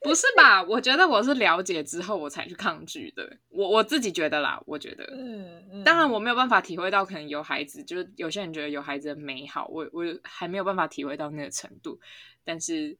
[0.00, 0.62] 不是吧？
[0.62, 3.28] 我觉得我是了解之后我才去抗拒的。
[3.48, 11.98] 我我自己觉得啦，我觉得，嗯，当然我没有办法体会到，可能有孩子，就是有些人觉得有孩子的美好，我我还没有办法体会到那个程度。
[12.44, 12.96] 但是，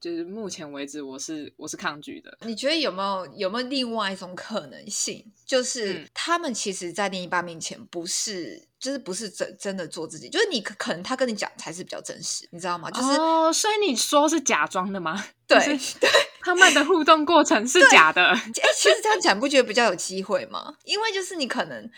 [0.00, 2.38] 就是目前为止，我是我是抗拒的。
[2.46, 12.90] 你觉得有没有有没有另外一种可能性，就是他们其实，在另一半面前不是，就是不是真真的做自己，就是你可可能他跟你讲才是比较真实，你知道吗？
[12.90, 15.24] 就是哦，所以你说是假装的吗？
[15.46, 15.58] 对
[16.00, 16.08] 对。
[16.42, 18.22] 他们的互动过程是假的。
[18.32, 20.74] 哎，其实这样讲不觉得比较有机会吗？
[20.84, 21.90] 因为就是你可能，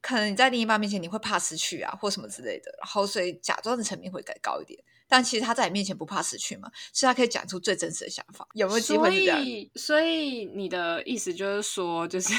[0.00, 4.78] 可能你在另一半面前你会怕失去啊，或什么之类的，然后所以假装的层面会更高一点。
[5.08, 8.46] 但其实他在你面前不怕死去嘛，所以他可以讲出最真实的想法。
[8.54, 9.40] 有没有机会这样？
[9.74, 12.32] 所以你的意思就是说，就是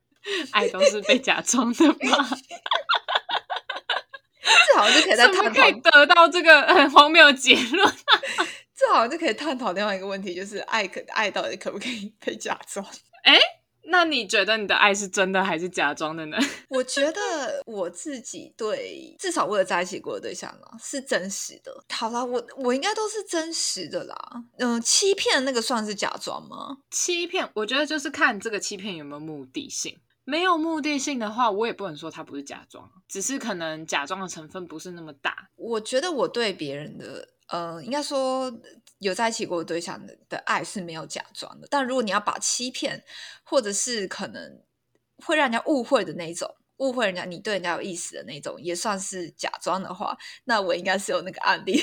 [0.52, 1.94] 爱都是被假装的吗？
[4.66, 7.94] 这好像就可以在探讨，得到这个很荒谬的结论。
[8.76, 12.84] 这好像就可以探讨另外一个问题，就是爱可爱到底可不可以被假装？
[13.94, 16.36] 哎，那你觉得你的爱是真的还是假装的呢？
[16.68, 21.72] 我觉得我自己对至少我有在一起过的对象啊是真实的。
[21.90, 24.16] 好啦，我我应该都是真实的啦。
[24.58, 26.78] 嗯，欺骗那个算是假装吗？
[26.90, 29.98] 欺骗，我觉得就是看这个欺骗有没有目的性。
[30.26, 35.50] 没有目的性的话，我也不能说它不是假装，只是可能假装的成分不是那么大。
[35.54, 37.28] 我觉得我对别人的。
[37.48, 38.52] 呃，应该说
[38.98, 43.04] 有在一起过对象的的爱是没有假装的，但如果你要把欺骗
[43.44, 44.62] 或者是可能
[45.24, 51.80] 会让人家误会的那种，误会人家你对人家有意思的那种，也算是假装的话，那我应该是有那个案例。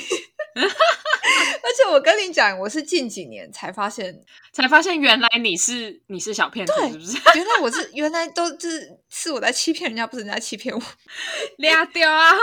[1.62, 7.18] 而且我跟你讲，我是近几年才发现，才发现原来你是你是小骗子，是不是？
[7.34, 10.82] 原来我是原来都是是我在欺骗人家，不是人家欺骗我，
[11.58, 12.30] 俩掉啊！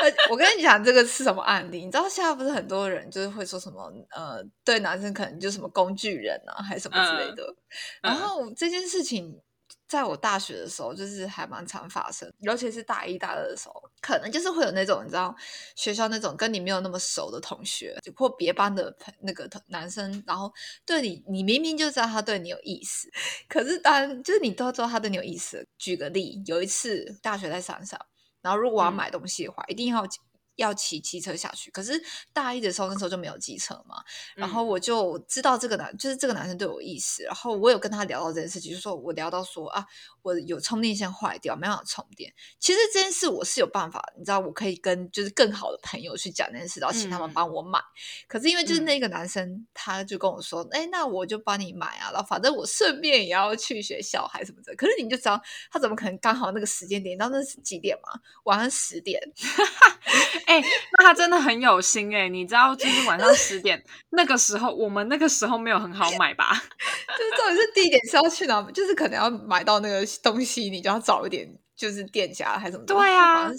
[0.00, 1.84] 呃，我跟你讲，这个是什么案例？
[1.84, 7.54] 你知道现在不是很多人就是会说什么呃，对男生可能就什么工具人啊，还是什么之类的。
[8.02, 9.40] 然后这件事情。
[9.88, 15.34] 在我大学的时候，就是还蛮常发生，尤其是大一、大二的时候，可能就是会有那种你知道，
[15.74, 20.52] 学校那种跟你没有那么熟的同学，或别班的那个男生，然后
[20.84, 23.08] 对你，你明明就知道他对你有意思，
[23.48, 25.66] 可是当就是你都知道他对你有意思。
[25.78, 27.98] 举个例，有一次大学在山上，
[28.42, 30.06] 然后如果我要买东西的话，一定要。
[30.58, 32.00] 要骑机车下去，可是
[32.32, 34.02] 大一的时候那时候就没有机车嘛，
[34.34, 39.86] 然后我就知道这个男就是这个男生对我意思，然后我有跟他聊到这件事情，就说我聊到说啊，
[40.22, 42.32] 我有充电线坏掉，没办法充电。
[42.58, 47.78] 其实这件事我是有办法，你知道，我可以跟就是更好的朋友去讲这件事，然后请他们帮我买。
[48.26, 54.74] 可是因为就是那个男生，他就跟我说，哎，那我就帮你买啊，然后反正我顺便也要去学校还是什么的。
[54.74, 55.40] 可是你就知道
[55.70, 58.20] 他怎么可能刚好那个时间点，你知道那是几点吗？
[58.42, 59.22] 晚上十点。
[60.48, 60.62] 哎，
[60.96, 62.26] 那他真的很有心哎！
[62.26, 66.54] 你知道，就是晚上 十点那个时候，我们那个时候没有很好买吧？
[67.18, 68.62] 就是到底是地点是要去哪？
[68.72, 72.86] 就是可能要买到那个东西，你就要早一点，就是店家还是什么？
[72.86, 73.50] 对啊，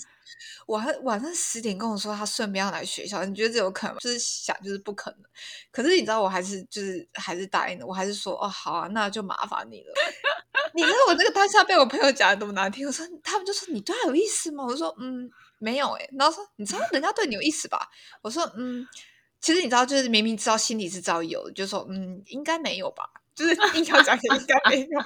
[0.65, 3.99] 晚上晚上十点跟我说他顺便要来学校，你觉得这有可能吗？
[4.01, 5.19] 就是想就是不可能。
[5.71, 9.93] 可是你知道，我还是就是还是答应了，我还是说哦好啊，那就麻烦你了。
[10.73, 12.87] 你知道我那个当下被我朋友讲的多么难听？
[12.87, 14.65] 我说他们就说你对他有意思吗？
[14.65, 15.29] 我说嗯。
[15.59, 17.89] 没有哎，然后说你知道人家对你有意思吧？
[18.21, 18.87] 我说嗯，
[19.39, 23.03] 其实你知道，就是明明知道心里是知道有，就说嗯，应该没有吧？
[23.35, 24.99] 就是硬要讲应该没有，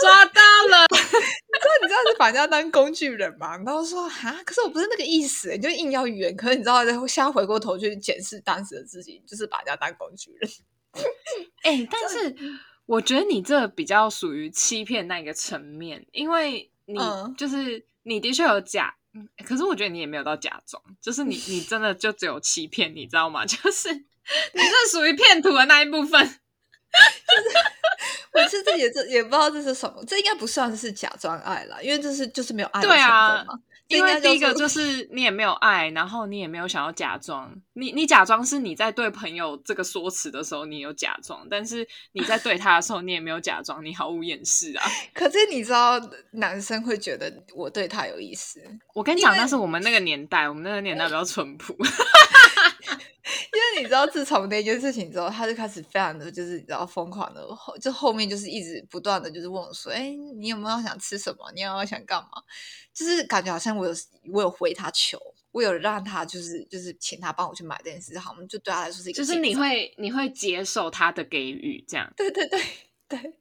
[0.00, 0.86] 抓到了。
[0.88, 3.58] 你知道你知道是把人家当工具人嘛？
[3.58, 6.34] 然后说啊，可是我不是那个意思，你就硬要圆。
[6.34, 10.50] 可是你知道，现在回过头去检视当时的自己，就是把人家当工具人。
[11.62, 12.34] 哎，但 是
[12.86, 16.96] 我觉得你这比较属于欺骗那个层面，因为你
[17.36, 17.86] 就是。
[18.04, 18.94] 你的确有假，
[19.44, 23.44] 可是我觉得你也没有到假装，就是你 你真的就只有欺骗，你知道吗？
[23.46, 24.02] 就是你
[24.54, 26.34] 这属于骗徒的那一部分，就 是
[28.32, 33.60] 我是这也这也不知道这是什么，这应该不算是假装爱了，因为这是就是没有爱的成分嘛。
[33.88, 44.84] 因为第一个就是 你也没有爱，然后你也没有想要假装，你你假装是你在对朋友这个说辞的时候你有假装，但是你在对他的时候你也没有假装，你毫无掩饰啊。
[45.12, 46.00] 可是你知道
[46.32, 48.60] 男生会觉得我对他有意思，
[48.94, 51.76] 我跟你讲，那是我们那个年代，我们那个年代比较淳朴。
[53.24, 61.50] 因为你知道，自从那件事情之后，他就开始非常的就是你知道疯狂的后，就后面就是一直不断的就是问我说：“哎，你有没有想吃什么？
[61.54, 62.28] 你有没有想干嘛？”
[62.92, 63.92] 就是感觉好像我有
[64.32, 65.18] 我有回他求，
[65.50, 72.60] 我有让他就是就是请他帮我去买这件事，好像就对他来说是一个，就是你会你会接受他的给予这样，对对对
[73.08, 73.34] 对。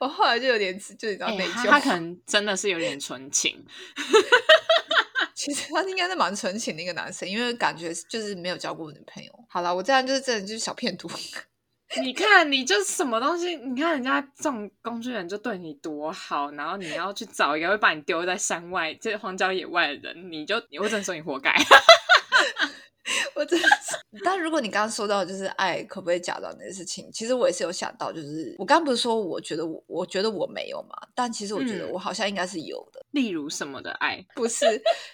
[0.00, 1.66] 我后来就有点就你知道哎内疚。
[1.66, 3.64] 他他可能真的是有点纯情，
[5.42, 9.32] 其实他应该是蛮纯情的一个男生，因为感觉就是没有交过女朋友。
[9.48, 11.10] 好了，我这样就是真的就是小骗徒。
[12.00, 13.56] 你看，你就什么东西？
[13.56, 21.52] 你看人家这种工具人就对你多好，然后你要去找一个会把你丢在山外、这荒郊野外的人，你就我只能说你活该。
[23.34, 31.90] 我真的是，但如果你刚刚说到就是爱可不可以假装那件事情，其实我也是有想到，就是我刚刚不是说我觉得我我觉得我没有嘛，但其实我觉得嗯。
[31.92, 34.64] 我好像应该是有的，例如什么的爱，不是，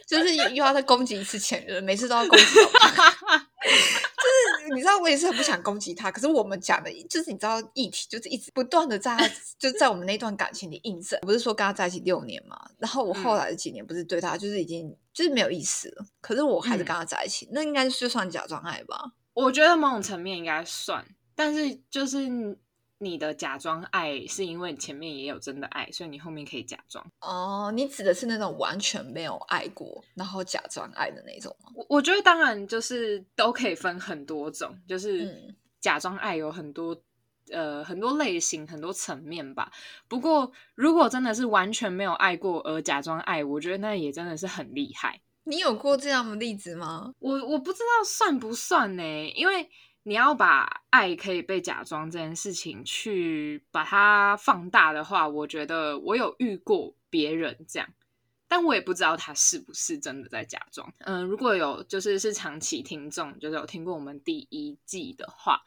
[0.07, 2.45] 就是又要再攻击一次前任，每次都要攻击。
[3.65, 11.19] 就是你知道，我也是很不想攻击他，可是我们讲的，就是你知道议题，就是一直不断的在他，就在我们那段感情里印证。
[11.23, 19.13] 不是说跟他在一起六年嘛，然后我后来的几年不是对他就是已经就是没有意思了，可是我还是跟他在一起，那应该就算假装爱吧？
[19.35, 22.29] 我觉得某种层面应该算，但是就是
[23.01, 27.05] 你你的假装爱，是因为你前面也有真的爱，所以你后面可以假装。
[27.21, 31.71] 哦，你指的是那种完全没有爱过，然后假装爱的那种吗？
[31.75, 36.97] 我我觉得当然就是都可以分很多种，就是嗯假装爱有很多
[37.51, 39.73] 呃很多类型、很多层面吧。
[40.07, 45.21] 不过如果真的是完全没有爱过而假装爱，我觉得那也真的是很厉害。
[45.45, 47.15] 你有过这样的例子吗？
[47.21, 49.03] 我我不知道算不算呢，
[49.35, 49.67] 因为
[50.09, 57.89] 你要把爱可以被假装这件事情去把它放大的话，我觉得我有遇过别人这样，
[58.49, 60.91] 但我也不知道他是不是真的在假装。
[61.01, 65.63] 嗯，如果有就是是长期听众，就是有听过我们第一季的话。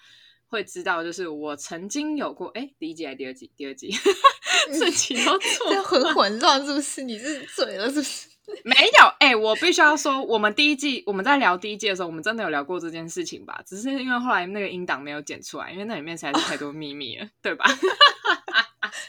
[0.47, 3.49] 会知道，就是我曾经有过，哎，第一季还是第二季？
[3.55, 3.89] 第二季，
[4.73, 7.03] 自己都 错很混乱，是不是？
[7.03, 8.27] 你是醉了，是不是？
[8.63, 13.61] 没有，哎、我必须要说，我们第一季我们在聊第一季的时候，我们真的有聊过这件事情吧？
[13.65, 17.65] 只是因为后来那个音档没有剪出来，因为那里面实在是太多秘密了，对吧？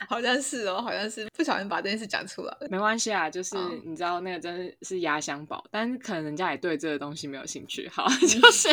[0.09, 2.69] 好像是哦，好像是不小心把这件事讲出来了。
[2.71, 7.89] 没关系啊，就是嗯你知道那个真的是压箱宝，但是可能人家也对这个东西没有兴趣。
[7.89, 8.69] 好， 就是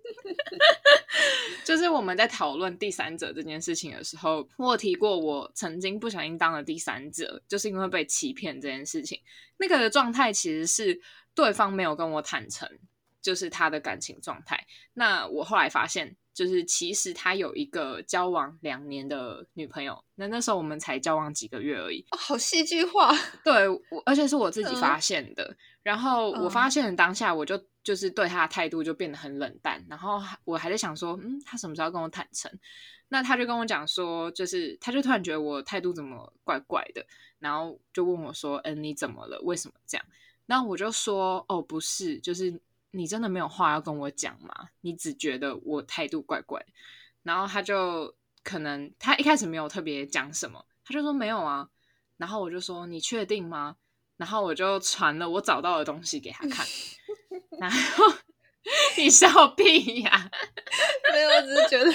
[1.64, 9.20] 就是我们在讨论第三者这件事情的时候，我提过我曾经不小心当了第三者，就是因为被欺骗这件事情。
[9.58, 11.00] 那个状态其实是
[11.34, 12.68] 对方没有跟我坦诚，
[13.20, 14.66] 就是他的感情状态。
[14.94, 22.04] 那我后来发现，就是其实他有一个交往两年的女朋友，那那时候我们才交往几个月而已。
[22.10, 23.12] 哦，好戏剧化。
[23.44, 25.56] 对，我而且是我自己嗯发现的。
[25.82, 29.84] 然后我嗯发现的当下，我就就是对他的态度就变得很冷淡。
[29.88, 32.50] 然后我还在想说，嗯，他什么时候要跟我坦诚？
[33.08, 37.04] 那他就跟我讲说，就是他就突然觉得我态度怎么怪怪的，
[37.38, 39.40] 然后就问我说，嗯，你怎么了？
[39.42, 40.06] 为什么这样？
[40.46, 44.68] 那我就说，哦，不是，就是你真的没有话要跟我讲吗？
[44.82, 46.64] 你只觉得我态度怪怪。
[47.22, 51.68] 然后他就可能他一开始没有特别讲什么，他就说没有啊。
[52.16, 53.76] 然后我就说你确定吗？
[54.20, 56.66] 然后我就传了我找到的东西给他看，
[57.58, 58.04] 然后
[58.98, 60.30] 你笑屁呀、
[61.10, 61.90] 没有，我只是觉得，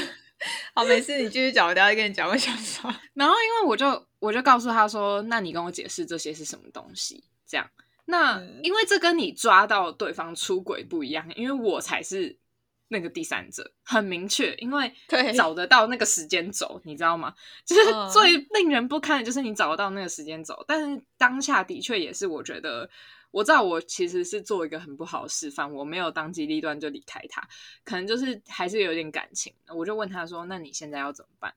[0.73, 2.91] 好，没事，你继续讲，我等下再跟你讲我想说。
[3.13, 7.23] 然后因为我就我就告诉他说，那你跟我解释这些是什么东西？
[7.45, 7.69] 这样，
[8.05, 12.35] 那、嗯因为这跟你抓到对方出轨不一样，因为我才是
[12.87, 14.93] 那个第三者，很明确，因为
[15.35, 17.33] 找得到那个时间轴，你知道吗？
[17.65, 22.89] 就是嗯最令人不堪的就是你找得到那个时间轴，但是当下的确也是我觉得。
[23.31, 27.45] 我知道我其实是做一个很不好的示范，我没有当机立断就离开他，
[27.83, 29.53] 可能就是还是有点感情。
[29.67, 31.53] 我就问他说：“那你现在要怎么办？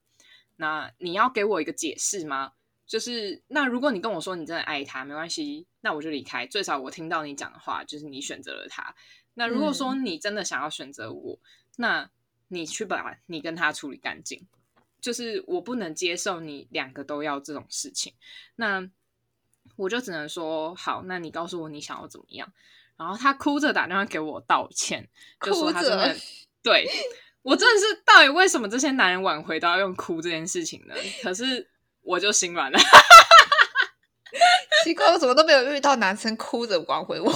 [0.57, 2.51] 那你要给我一个解释吗？
[2.85, 6.45] 就是那如果你跟我说你真的爱他，没关系，那我就离开。
[6.49, 8.93] 最少我听到你讲的话，就是你选择了他。
[9.38, 11.38] 那如果说你真的想要选择我，
[11.77, 12.11] 那
[12.48, 14.46] 你去把你跟他处理干净。
[15.01, 18.12] 就是我不能接受你两个都要这种事情。
[18.57, 18.85] 那
[19.77, 22.53] 我就只能说好，那你告诉我你想要怎么样。
[22.96, 25.09] 然后他哭着打电话给我道歉，
[25.40, 26.20] 就说他真
[26.64, 26.90] 对
[27.42, 30.94] 我真的是到底为什么这些男人挽回都要用哭这件事情呢？
[31.22, 31.70] 可是
[32.03, 32.79] 我就心软了。
[34.83, 37.33] 奇怪，我怎么都没有遇到男生哭着挽回我。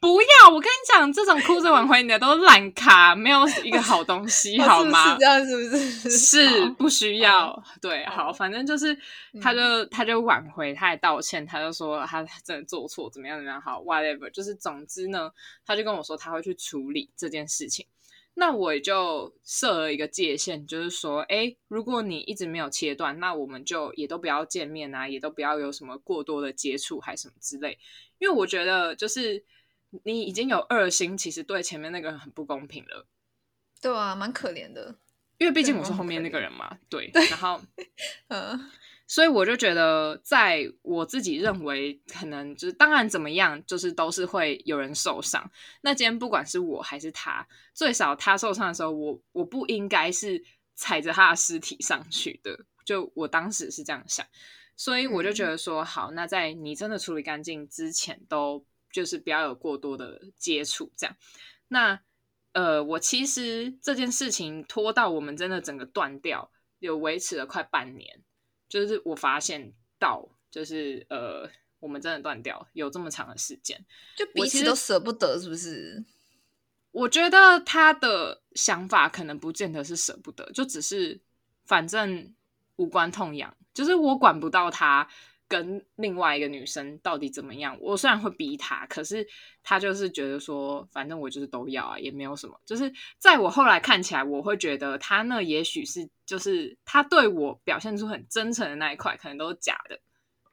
[0.00, 5.24] 不要，我跟你讲，这种哭着挽回你的都是烂咖，没有一个好东西， 好吗是这？
[5.26, 6.10] 样是不是？
[6.10, 8.96] 是不需要，对，好好，反正就是，
[9.42, 15.30] 他就他就挽回，他也道歉，他就说他真的做错，怎么样怎么样，好，whatever，就是总之呢，
[15.66, 17.86] 他就跟我说他会去处理这件事情。
[18.34, 27.76] 那我也就设了一个界限，就是说，哎，如果你一直没有切断，那我们就也都不要见面啊，也都不要有什么过多的接触，还什么之类。
[28.18, 29.44] 因为我觉得，就是
[30.04, 33.06] 你已经有二心，其实对前面那个人很不公平了。
[33.80, 34.96] 对啊，蛮可怜的。
[35.38, 37.60] 因为毕竟我是后面那个人嘛，对，然后
[38.28, 38.70] 嗯
[39.08, 45.50] 所以我就觉得，在我自己认为，可能就是当然怎么样，就是都是会有人受伤。
[45.80, 50.44] 那今天不管是我还是他，最少他受伤的时候，我我不应该是
[50.76, 52.66] 踩着他的尸体上去的。
[52.84, 54.24] 就我当时是这样想，
[54.76, 61.16] 所以我就觉得说，好，那在你真的处理干净之前，都就是不要有过多的接触，这样。
[61.68, 62.00] 那
[62.52, 68.22] 呃，我其实这件事情拖到我们真的整个断掉，有维持了快半年。
[68.68, 73.84] 就是我发现到，就是呃，我们真的断掉有这么长的时间。
[74.16, 76.04] 就彼此都舍不得，是不是？
[76.92, 81.20] 我觉得他的想法可能不见得是舍不得，就只是
[81.64, 82.34] 反正
[82.76, 85.08] 无关痛痒，就是我管不到他
[85.50, 87.76] 跟另外一个女生到底怎么样。
[87.80, 89.26] 我虽然会逼他，可是
[89.64, 92.58] 他就是觉得说，反正我就是都要啊，也没有什么。
[92.64, 100.00] 就是在我后来看起来，我会觉得他那也许是就是他对我表现出很真诚的那一块，可能都是假的。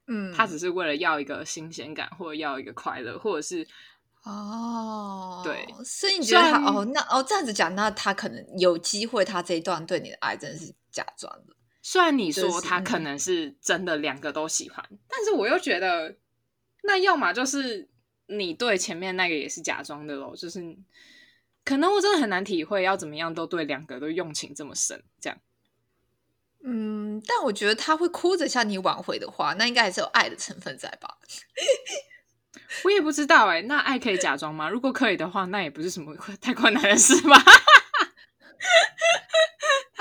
[0.07, 3.67] 嗯，他只是为了要一个新鲜感，或者要一个快乐，或者是
[4.23, 11.53] 哦，对，所以你觉得他哦，那哦这样子讲，那他可能有机会，他这一段对你的爱真的是假装的。
[11.89, 16.17] 虽然你就是说他可能是真的两个都喜欢，但是我又觉得，
[16.83, 17.87] 那要么就是
[18.25, 20.59] 你对前面那个也是假装的咯，就是
[21.63, 25.39] 可能我真的很难体会要怎么样都对两个都用情这么深，这样
[26.65, 31.19] 嗯，但我觉得他会哭着向你挽回的话，那应该还是有爱的成分在吧？
[32.83, 34.67] 我也不知道哎、那爱可以假装吗？
[34.69, 37.41] 如果可以的话，那也不是什么 太困难的事吧。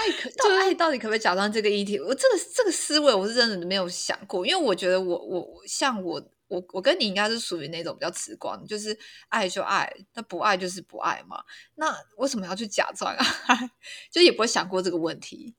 [0.07, 1.98] 爱可到爱到底可不可以假装这个议题？
[1.98, 8.96] 我这个这个思维我是真的没有想过，因为我觉得我我我像我我我跟你应该是属于那种比较直观，就是
[9.28, 11.42] 爱就爱，那不爱就是不爱嘛。
[11.74, 13.24] 那为什么要去假装啊？
[14.12, 15.54] 就也不会想过这个问题。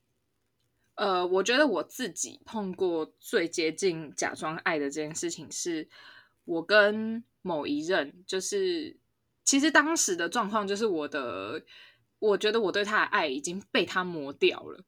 [0.95, 5.87] 呃，我觉得我自己碰过最接近假装爱的这件事情，是
[6.45, 8.97] 我跟某一任，就是
[9.43, 11.61] 其实当时的状况就是我的，
[12.19, 14.83] 我觉得我对他的爱已经被他磨掉了，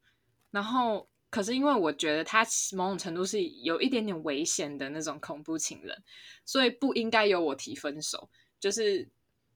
[0.50, 6.02] 然后可是因为我觉得他某种程度是有一点点危险的那种恐怖情人，
[6.44, 8.28] 所以不应该由我提分手，
[8.58, 9.08] 就是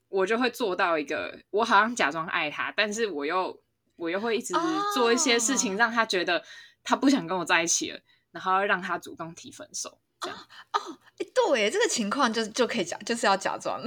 [0.08, 3.62] 我就会做到一个，我好像假装爱他，但是我又。
[3.96, 4.52] 我又会一直
[4.92, 6.44] 做一些事情，哦让他觉得
[6.82, 8.00] 他不想跟我在一起了，
[8.32, 10.36] 然后让他主动提分手，这样。
[10.72, 13.80] 哦，哎，对，这个情况就就可以假，就是要假装。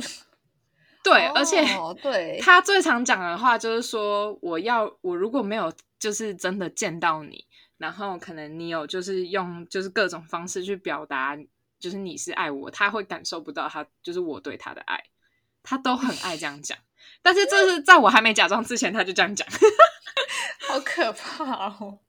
[1.10, 7.46] 对，而且哦对，他最常讲的话就是说，我要我如果没有就是真的见到你，
[7.78, 11.38] 然后可能你有就是用就是各种方式去表达，
[11.80, 15.02] 就是你是爱我，他会感受不到他就是我对他的爱，
[15.64, 16.78] 他都很爱这样讲。
[17.22, 19.48] 但是这是在我还没假装之前，他就这样讲。
[20.68, 22.00] 好可怕哦。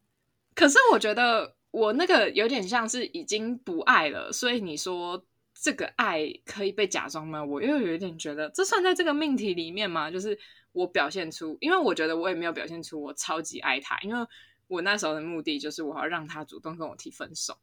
[0.55, 5.25] 可是我觉得我那个有点像是已经不爱了，所以你说
[5.61, 7.45] 这个爱可以被假装吗？
[7.45, 10.09] 我又有一点觉得这算在这个命题里面吗？
[10.11, 10.39] 就是
[10.71, 14.27] 我表现出，因为我觉得我也没有表现出我超级爱他，因为
[14.69, 17.59] 我那时候的目的就是我要让他主动跟我提分手，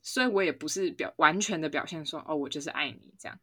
[0.00, 3.38] 所以我也不是表完全的表现说哦，我就是爱你这样。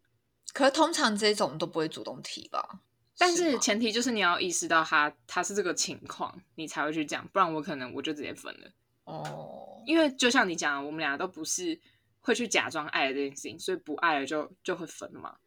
[0.51, 2.81] 可是通常这种都不会主动提吧？
[3.19, 8.71] 但是前提就是你要意识到他他是这个情况，你才会去讲，不然我可能我就直接分了。
[9.03, 11.79] 哦，因为就像你讲的，我们俩都不是
[12.21, 15.37] 会去假装爱的这件事情，所以不爱了就就会分嘛。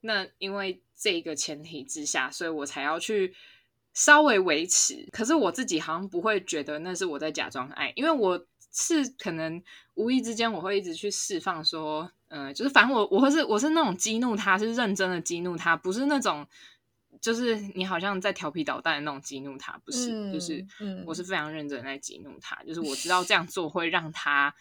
[0.00, 3.34] 那因为这个前提之下，所以我才要去
[3.92, 5.08] 稍微维持。
[5.10, 9.60] 可是我自己好像不会觉得那是我在假装爱，因为我是可能
[9.94, 16.46] 无意之间我会一直去释放说，嗯、就是反正我我会是我是那种激怒他，是认真的激怒他，不是那种
[17.20, 24.54] 就是你好像在调皮捣蛋的那种激怒他，不是，嗯就是嗯我是非常认真的在激怒他，就是我知道这样做会让他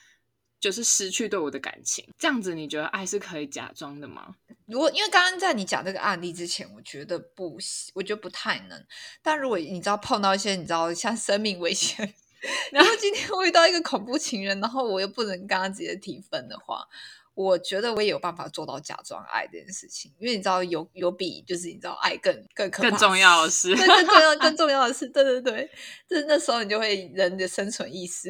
[0.59, 2.07] 就是失去对我的感情。
[2.17, 4.35] 这样子，你觉得爱是可以假装的吗？
[4.65, 8.85] 如果因为刚刚在你讲这个案例之前，我觉得不行，我觉得不太能。
[9.21, 12.13] 但如果你知道碰到一些你知道像生命危险，
[12.71, 16.85] 然后今天我遇到一个恐怖情人，然后我又不能跟他直接提分的话，
[17.33, 25.69] 我觉得我也有办法做到假装爱这件事情，因为你知道有有比就是你知道爱更更可怕更重要的是，对，更重要更重要的是，对对对，
[26.09, 28.29] 就是那时候你就会人的生存意识。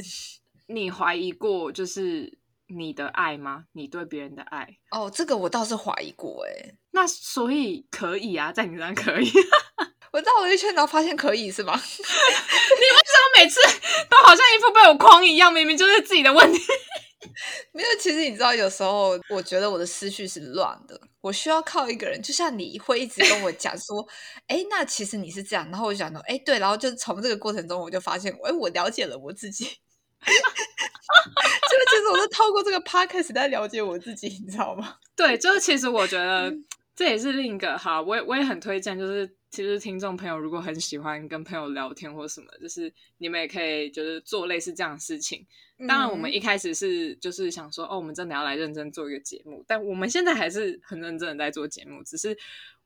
[0.67, 2.37] 你怀疑过就是
[2.67, 3.65] 你的爱吗？
[3.71, 4.77] 你对别人的爱？
[4.91, 9.31] 哦，这个我倒是怀疑过哎，那所以可以啊，在你身上可以。
[10.13, 11.73] 我绕了一圈，然后发现可以是吗？
[11.77, 13.59] 我每次
[14.09, 16.59] 都好像一副被我框一样，明明就是自己的问题。
[17.71, 24.07] 没有，其实你知道，有时候我觉得我的思绪是乱的，我我需要靠一个人，就像你会一直跟我讲说，
[24.47, 29.67] 哎，那其实你是这样，然后我就讲说，哎，对，然后就从这个过程中，我就发现，哎，我了解了我自己，
[31.69, 34.95] 就是其实我是透过这个 podcast 在了解我自己， 你知道吗？
[35.15, 36.53] 对，就是其实我觉得
[36.95, 45.45] 这也是另一个哈，我也我也很推荐，就是其实听众朋友如果很喜欢跟朋友聊天或什么，就是你们也可以就是做类似这样的事情。
[45.87, 52.35] 当然，我们一开始是就是想说，哦，我们真的要来认真做一个节目，但我们现在还是很认真的在做节目，只是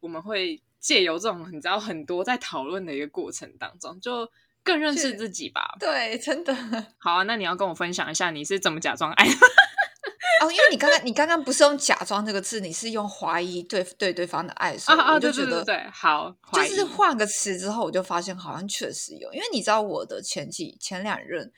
[0.02, 4.30] 我们会借由这种你知道很多在讨论的一个过程当中，就
[4.64, 5.76] 更认识自己吧。
[5.80, 6.54] 对，真的。
[7.00, 9.26] 好啊，那你要跟我分享一下你是怎么假装爱？
[10.42, 21.52] 哦，因为你刚刚你刚刚不是用“假装”这个字，你是用怀疑对对对方的爱，所以我就觉得对好，就是换个词之后，我就发现好像确实有，因为你知道我的前几前两任。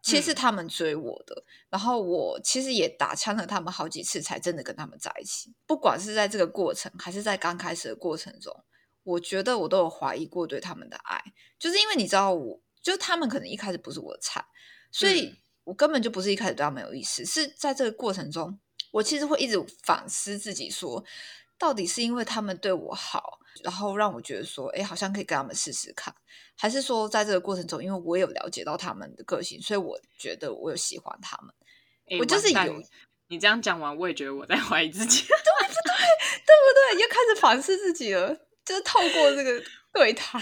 [0.00, 5.52] 其实他们追我的，然后我其实也打枪了他们好几次，才真的跟他们在一起。
[5.66, 8.54] 不管是在这个过程，还是在刚开始的过程中，
[9.08, 11.22] 我觉得我都有怀疑过对他们的爱，
[11.58, 14.44] 就是因为你知道，我就他们可能一开始不是我的菜，
[14.92, 15.34] 所以
[15.64, 17.24] 我根本就不是一开始对他们有意思。
[17.24, 18.58] 是在这个过程中，
[18.90, 21.02] 我其实会一直反思自己，说
[21.58, 23.38] 到底是因为他们对我好。
[23.64, 26.14] 然后让我觉得说，哎，好像可以跟他们试试看，
[26.56, 31.52] 还是说在这个过程中，因为我有了解到他们的个性，所以我觉得我有喜欢他们。
[32.20, 32.80] 我就是有
[33.26, 35.98] 你这样讲完，我也觉得我在 怀疑自己，对不对？
[36.46, 37.02] 对不对？
[37.02, 38.28] 又开始反思自己了，
[38.68, 39.64] 就是透过这个
[39.94, 40.40] 对谈。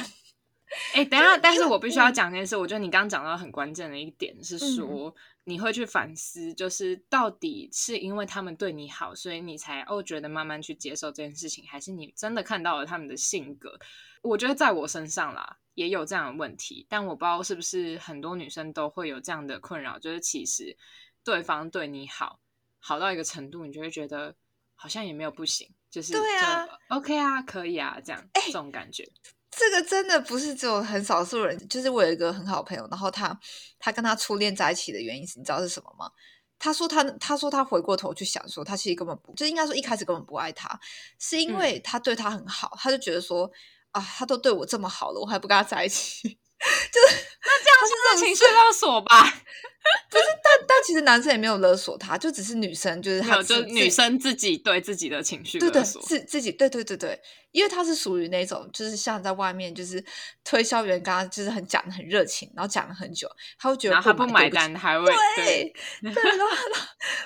[0.94, 5.14] 哎，等下，但是我必须要讲一件事，我觉得你刚刚讲到很关键的一点是说。
[5.48, 13.78] 你会去反思，就是到底是因为他们对你好，所以你才哦觉得慢慢去接受这件事情，还是你真的看到了他们的性格？
[14.22, 20.76] 我觉得在我身上啦也有这样的问题，但我不知道是不是很多女生都会有这样的困扰，就是其实
[21.22, 22.40] 对方对你好
[22.80, 24.34] 好到一个程度，你就会觉得
[24.74, 29.02] 好像也没有不行，就是对啊，OK 啊，可以啊，这样这种感觉。
[29.50, 33.40] 这个真的不是只有很少数人，就是我有一个很好朋友，然后他
[33.78, 36.10] 他跟他初恋在一起的原因是，你知道是什么吗？
[36.58, 40.78] 他说他他说他回过头去想说，他其实根本不就应该说一开始根本不爱他，
[41.18, 43.50] 是因为他对他很好，他就觉得说
[43.92, 46.38] 啊，他都对我这么好了，我还不跟他在一起。
[46.92, 49.22] 就是那这样是情绪勒索吧？
[50.10, 57.20] 不是，但但其实男生也没有勒索他，就只是女生就是还有，就女生自己对自己的情绪勒索，自自己对对对对，
[57.52, 60.04] 因为他是属于那种就是像在外面就是
[60.42, 63.30] 推销员，刚刚就是很讲的很热情，然后讲了很久，
[63.60, 66.46] 他会觉得他不买单，还会对对，然后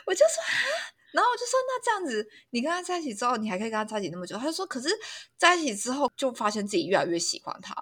[0.05, 0.53] 我就说啊，
[1.13, 4.37] 然后我就说那这样子，你跟他在一起之后，你还可以跟他在一起那么久？
[4.37, 4.91] 他就说，可是
[5.39, 7.75] 在一起之后就发现自己越来越喜欢他。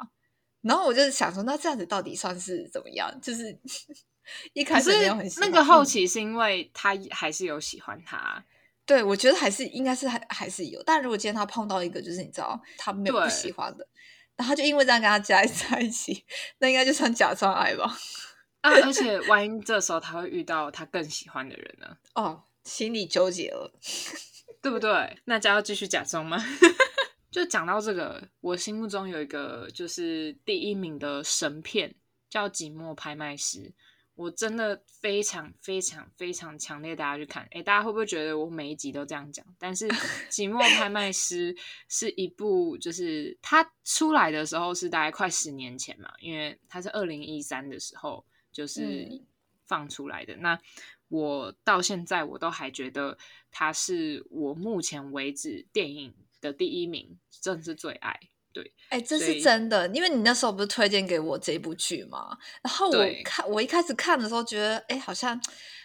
[0.69, 3.11] 然后我就想说，那这样子到底算是怎么样？
[3.23, 3.59] 就是
[4.53, 8.45] 一开始没有很那个好奇，是因为他还是有喜欢他。
[8.85, 10.83] 对，我觉得还是应该是还还是有。
[10.83, 13.87] 但如果今天他碰到一个，就是你知道他没有不喜欢的，
[14.37, 16.25] 然后就因为这样跟他加 在一起，
[16.59, 17.85] 那应该就算假装爱吧。
[18.61, 21.97] 啊，而且 万一这时候他会遇到他更喜欢的人呢？
[22.14, 23.73] 哦，心里纠结了，
[24.61, 25.19] 对不对？
[25.25, 26.45] 那就要继续假装吗？
[27.31, 31.95] 就讲到这个，我心目中有一个就是第一名的神片，
[32.31, 33.59] 叫《寂寞拍卖师》。
[34.14, 37.47] 我真的非常非常非常强烈大家去看。
[37.53, 39.47] 哎，大家会不会觉得我每一集都这样讲？
[39.61, 39.87] 但是
[40.29, 41.55] 《寂寞拍卖师》
[41.89, 49.07] 是一部，就是它出来的时候是大概快十年前嘛，因为它是二零一三的时候就是
[49.66, 50.35] 放出来的。
[50.39, 50.59] 那
[51.07, 53.16] 我到现在我都还觉得
[53.53, 56.12] 它是我目前为止电影。
[56.41, 58.18] 的第一名，真的是最爱，
[58.53, 62.36] 对，哎，这是真的，因为你那时候不是推荐给我这部剧吗？
[62.62, 65.41] 然后我看，我一开始看的时候觉得，哎，好像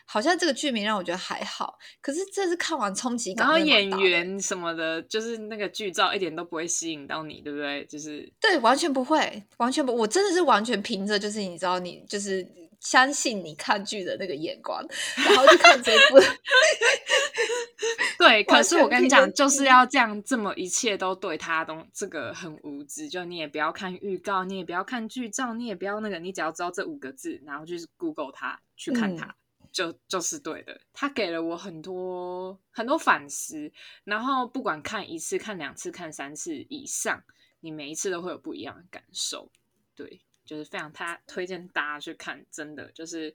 [0.06, 7.86] 好像这个剧名让我觉得还好，可是这次看完冲击感，然后演员什么的，就是那个剧照一点都不会吸引到你，对不对？
[7.86, 12.46] 就是对，完全不会，完全不，我真的是完全凭着，就是你知道，你就是
[12.84, 16.20] 相信你看剧的那个眼光， 然后去看这部。
[18.20, 29.36] 对，可是我跟你讲，就是要这样，这么一切都对他都这个很无知，就你也不要看预告，你也不要看剧照，你也不要那个，你只要知道这五个字，然后就是 Google 它去看它，
[29.72, 30.80] 就就是对的。
[30.94, 33.72] 他给了我很多很多反思，
[34.04, 37.24] 然后不管看一次、看两次、看三次以上，
[37.60, 39.52] 你每一次都会有不一样的感受。
[39.96, 43.34] 对，就是非常他推荐大家去看，真的就是。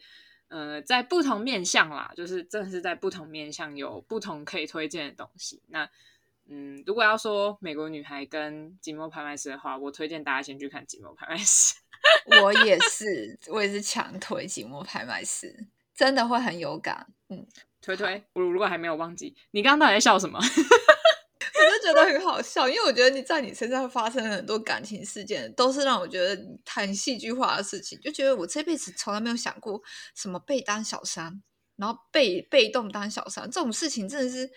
[0.50, 5.62] 呃，在不同面向啦，就是真的是在不同面向有不同可以推荐的东西。
[5.66, 5.86] 那
[6.48, 11.74] 嗯，如果要说美国女孩跟寂寞拍卖师的话，我推荐大家先去看寂寞拍卖师。
[12.42, 15.54] 我也是，我也是强推寂寞拍卖师，
[15.94, 17.06] 真的会很有感。
[17.28, 17.46] 嗯，
[17.82, 20.40] 推推，我如果还没有忘记，你刚刚到底在笑什么？
[21.58, 29.80] 我就觉得很好笑，因为我觉得你在你身上发生了很多感情事件，都是让我觉得很戏剧化的事情，就觉得我这辈子从来没有想过
[30.14, 31.42] 什么被当小三，
[31.76, 34.50] 然后被被动当小三这种事情，真的是。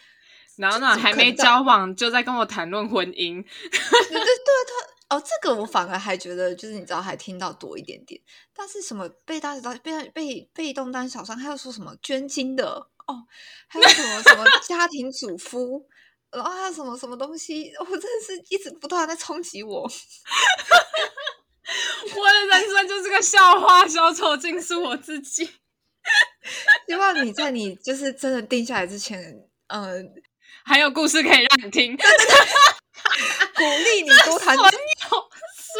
[0.57, 4.19] 然后呢，还没交往就在跟我谈论婚姻，对对对
[5.07, 8.21] 他哦，这个我反而还觉得就是你知道还听到多一点点，
[8.53, 12.69] 但是什么被当小被被被动当小三，还有说什么捐精的
[13.07, 13.25] 哦，
[13.67, 15.87] 还有什么什么家庭主夫。
[16.31, 19.81] 然后还有什么什么东西，我真的是一直不断在冲击我。
[22.15, 25.49] 我的人生就是个笑话，小丑竟是我自己。
[26.87, 29.19] 希望你在你就是真的定下来之前，
[29.67, 30.13] 嗯，
[30.65, 31.95] 还有故事可以让你听。
[31.95, 35.29] 鼓励你多谈损友，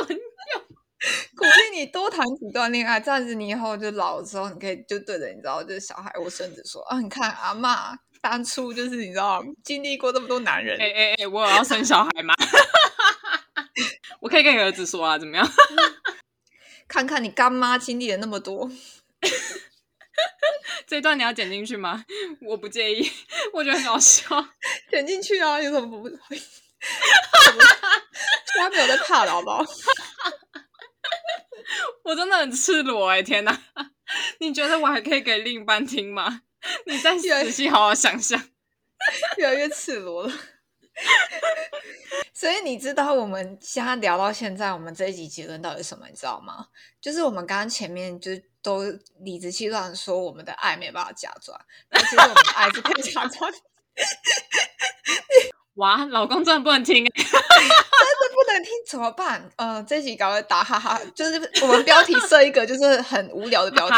[0.06, 0.20] 损友，
[1.36, 7.98] 鼓励你多谈几段恋爱，这样子你以后就老了之后，你可以就对着你知道，就是小孩或孙子说啊，你看阿妈。
[8.22, 12.34] 当初就是你知道经历过这么多男人，哎哎哎，我有要生小孩吗？
[14.22, 15.48] 我可以跟你儿子说啊，怎么样？
[16.88, 18.70] 看看你干妈经历了那么多，
[20.86, 22.06] 这段你要剪进去吗？
[22.42, 23.12] 我不介意，
[23.54, 24.28] 我觉得很好笑，
[24.90, 26.42] 剪进去啊，有什么不会？
[28.58, 29.66] 他没有在怕的好不好？
[32.04, 33.62] 我真的很赤裸哎，天哪！
[34.40, 36.42] 你觉得我还可以给另一半听吗？
[36.86, 38.42] 你再仔细好好想想，
[39.38, 40.34] 越来越赤裸了。
[42.34, 46.06] 所以你知道我们现在聊到现在，我们这一集结论到底是什么？
[46.08, 46.68] 你知道吗？
[47.00, 48.84] 就是我们刚刚前面就是都
[49.22, 51.60] 理直气壮说我们的爱没办法假装，
[51.90, 53.52] 但其实我们的爱是可以假装。
[55.76, 57.40] 哇，老公真的不能听，真的
[58.34, 59.50] 不能听，怎么办？
[59.56, 63.96] 呃，这集搞快打哈哈，就是我们标题设一个就是很无聊的标题。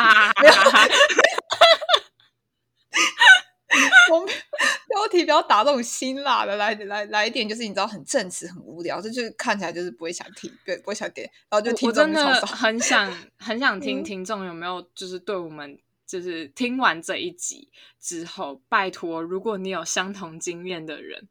[4.12, 11.90] 我标题不要打这种辛辣的，来来来一点，就是你知道很正直、很无聊，这就是看起来就是不会想听，对，不会想点，然后就听。
[11.90, 17.70] 我真的很想很想听 听众有没有就是对我们就是听完这一集
[18.00, 21.28] 之后，拜托，如果你有相同经验的人。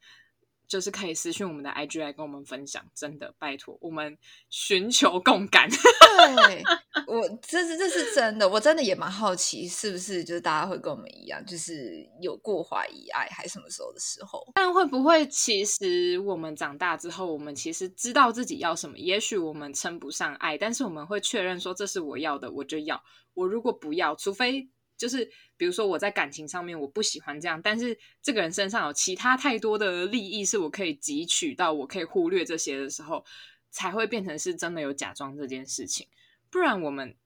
[0.73, 4.17] 就是可以私信我们的 IG 来跟我们分享，真的拜托，我们
[4.49, 5.69] 寻求共感。
[5.69, 6.63] 对
[7.07, 14.43] 我，这是这是真的，我真的也蛮好奇，是不是就是大家会跟我们一样，就是有过怀疑爱，还什么时候的时候？
[14.55, 18.97] 但会不会其实我们长大之后，我们其实知道自己要什么？
[18.97, 23.03] 也许我们称不上爱，但是我们会确认说这是我要的，我就要。
[23.35, 24.71] 我如果不要，除非。
[25.03, 33.25] 就是比如说我在感情上面我不喜欢这样，但是这个人身上有其他太多的利益是我可以汲取到，我可以忽略这些的时候，
[33.69, 36.07] 才会变成是真的有假装这件事情。
[36.51, 37.17] 不然我们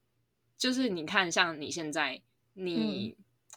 [0.57, 2.19] 就是你看，像你现在，
[2.55, 3.15] 你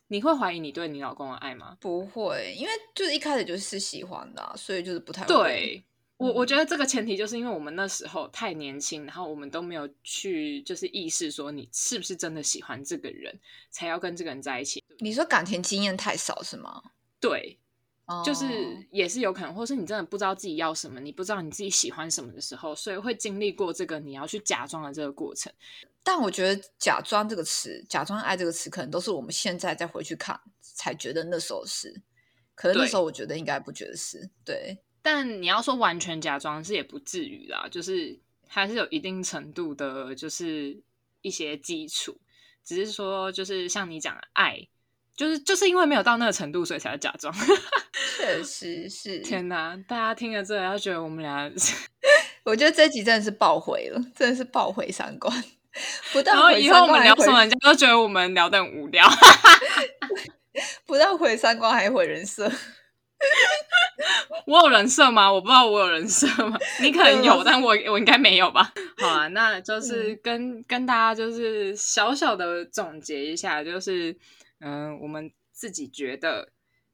[0.08, 1.78] 你会怀疑你对你老公的爱吗？
[1.80, 5.82] 不会，因为就是一开始就是喜欢的，所以就是不太对。
[6.20, 13.34] 我我觉得这个前提就是因为我们那时候太年轻，然后我们都没有去就是意识说你是不是真的喜欢这个人，
[13.70, 14.84] 才要跟这个人在一起。
[14.98, 16.82] 你说感情经验太少是吗？
[17.18, 17.58] 对，
[18.22, 18.46] 就是
[18.90, 25.50] 也是有可能，或是你真的不知道自己要什么，你不知道你自己喜欢什么的时候，所以会经历过这个你要去假装的这个过程。
[26.02, 31.94] 但我觉得“假装”这个词，“假装爱”这个词，可能都是我们现在再回去看才觉得那时候是，
[32.54, 34.76] 可能那时候我觉得应该不觉得是对。
[35.02, 40.76] 但你要说完全假装是也不至于啦，就是还是有一定程度的，就是
[41.22, 42.18] 一些基础。
[42.62, 44.68] 只是说，就是像你讲的爱，
[45.16, 47.34] 就是就是因为没有到那个程度，所以才要假装。
[48.16, 49.18] 确实是。
[49.20, 51.50] 天哪，大家听了这，要觉得我们俩，
[52.44, 55.44] 我觉得这集真的是爆毁了，真的是爆毁三观。
[56.12, 59.08] 不但以后我们聊什么，人家都觉得我们聊的很无聊。
[60.84, 62.50] 不但毁三观，还毁人设。
[64.46, 65.30] 我有人设吗？
[65.32, 66.58] 我不知道我有人设吗？
[66.80, 68.72] 你可能有，但我我应该没有吧。
[68.98, 74.16] 好啊，那就是跟跟大家就是小小的总结一下，就是
[74.60, 76.50] 嗯，我们自己觉得，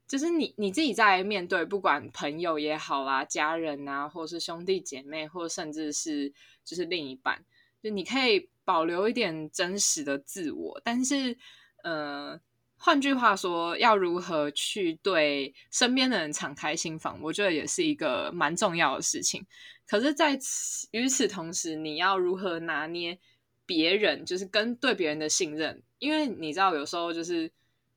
[0.07, 6.33] 就是你你自己在面对不管朋友也好啦，家人啊，或是兄弟姐妹，或甚至是
[6.65, 7.45] 就是另一半，
[7.83, 11.39] 就你可以保留一点真实的自我，但是
[11.85, 12.41] 呃。
[12.79, 19.45] 换句话说，要如何去对身边的人敞开心房，我觉得也是一个蛮重要的事情。
[19.87, 23.19] 可是，在此与此同时，你要如何拿捏
[23.65, 25.83] 别人，就是跟对别人的信任？
[25.99, 27.51] 因为你知道，有时候就是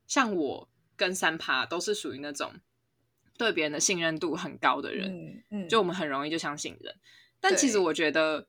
[0.07, 2.53] 像我跟三趴都是属于那种
[3.38, 6.95] 对别人的信任度很高的人，嗯，就我们很容易就相信人。
[7.41, 8.47] 但其实我觉得，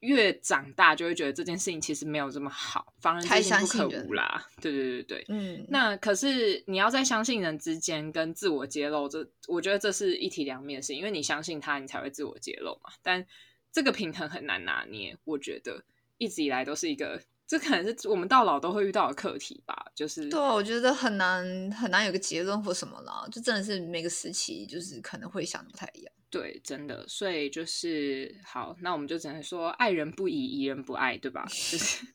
[0.00, 4.46] 越长大就会觉得这件事情其实没有这么好，防人之心不可无啦。
[4.60, 12.90] 对对对对，嗯，那可是你要在相信人之间跟自我揭露，这我觉得这是一体两面的事，因为你相信他，你才会自我揭露嘛。
[13.02, 13.24] 但
[13.72, 15.84] 这个平衡很难拿捏，我觉得
[16.18, 17.22] 一直以来都是一个。
[17.46, 26.12] 这可能是我们到老都会遇到的课题吧，就是对，我觉得很难很难有个结论或什么啦，就真的是每个时期就是可能会想的不太一样。
[26.30, 31.44] 对，真的，所以就是好，那我们就只能说爱人不疑，疑人不爱，对吧？
[31.46, 32.06] 就是，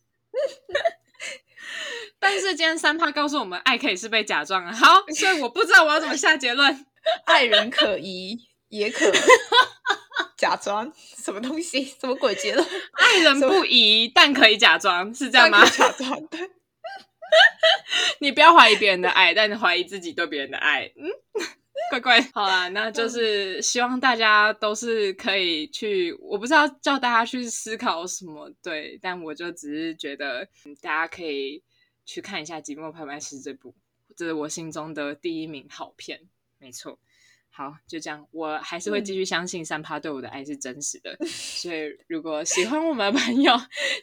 [2.18, 4.72] 但是今天三趴告诉我们，爱可以是被假装啊。
[4.72, 6.86] 好，所以我不知道我要怎么下结论，
[7.26, 8.40] 爱人可疑，
[8.70, 9.12] 也可。
[10.38, 11.84] 假装什么东西？
[11.84, 12.68] 什么鬼结论？
[12.94, 15.66] 爱人不疑，但可以假装，是这样吗？
[15.70, 16.52] 假装对。
[18.20, 20.92] 你不要怀疑别人的爱，但你怀疑自己对别人的爱。
[20.96, 21.10] 嗯，
[21.90, 30.48] 乖乖， 好啦，那就是希望大家都是可以去，我不知道叫大家去思考什么，对，但我就只是觉得
[30.82, 31.64] 大家可以
[32.06, 33.76] 去看一下《寂寞拍卖师》这部，
[34.16, 36.22] 这是我心中的第一名好片，
[36.60, 37.00] 没错。
[37.58, 41.16] 好，就这样，我还是会继续相信三趴对我的爱是真实的。
[41.24, 43.54] 所以，如果喜欢我们的朋友，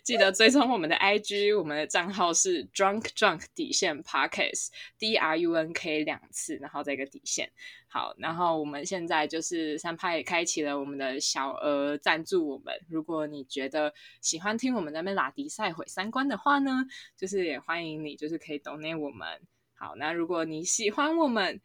[0.02, 7.52] 记得追踪我们的 IG，我们的账号是 Drunk Drunk 底线 Parkes，D R U N K 两次，然后再一个底线。
[7.88, 13.92] 好，然后我们现在就是三趴也开启了我们的小额赞助，我们如果你觉得
[14.22, 16.86] 喜欢听我们那边拉迪赛毁三观的话呢，
[17.18, 19.28] 就是也欢迎你，就是可以 donate 我们。
[19.74, 21.60] 好，那如果你喜欢我们。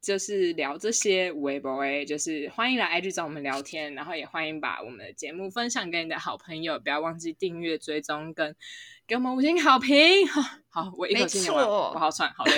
[0.00, 8.54] 就是聊这些微博诶，就是欢迎来 IG 找我们聊天，然后也欢迎把我们的节目分享给你的好朋友，不要忘记订阅、追踪跟
[9.06, 10.26] 给我们五星好评。
[10.70, 12.52] 好，我一口气念完，我好喘，好累。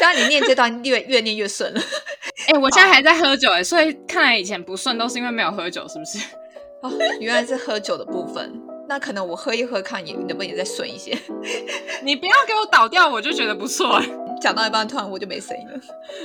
[0.00, 1.80] 这样你念这段越越念越顺了。
[2.48, 6.18] 哎，我现在还在喝酒哎，所以看来以前不顺都是因为没有喝酒，是不是？
[6.82, 6.90] 哦，
[7.20, 8.60] 原来是喝酒的部分。
[8.88, 11.16] 那可能我喝一喝，看也能不能也再顺一些。
[12.02, 14.02] 你不要给我倒掉，我就觉得不错。
[14.42, 15.80] 讲到一半，突然我就没声音了，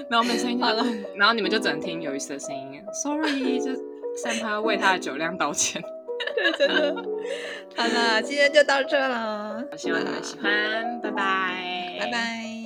[0.09, 0.83] 没有没声音了，
[1.15, 2.83] 然后你们就只能听有意思的声音。
[2.91, 3.71] Sorry， 就
[4.21, 5.81] 向他为他的酒量道歉。
[6.35, 6.95] 对，真的。
[7.75, 12.56] 好了，今天就到这了，希望你们喜欢，拜拜，拜拜。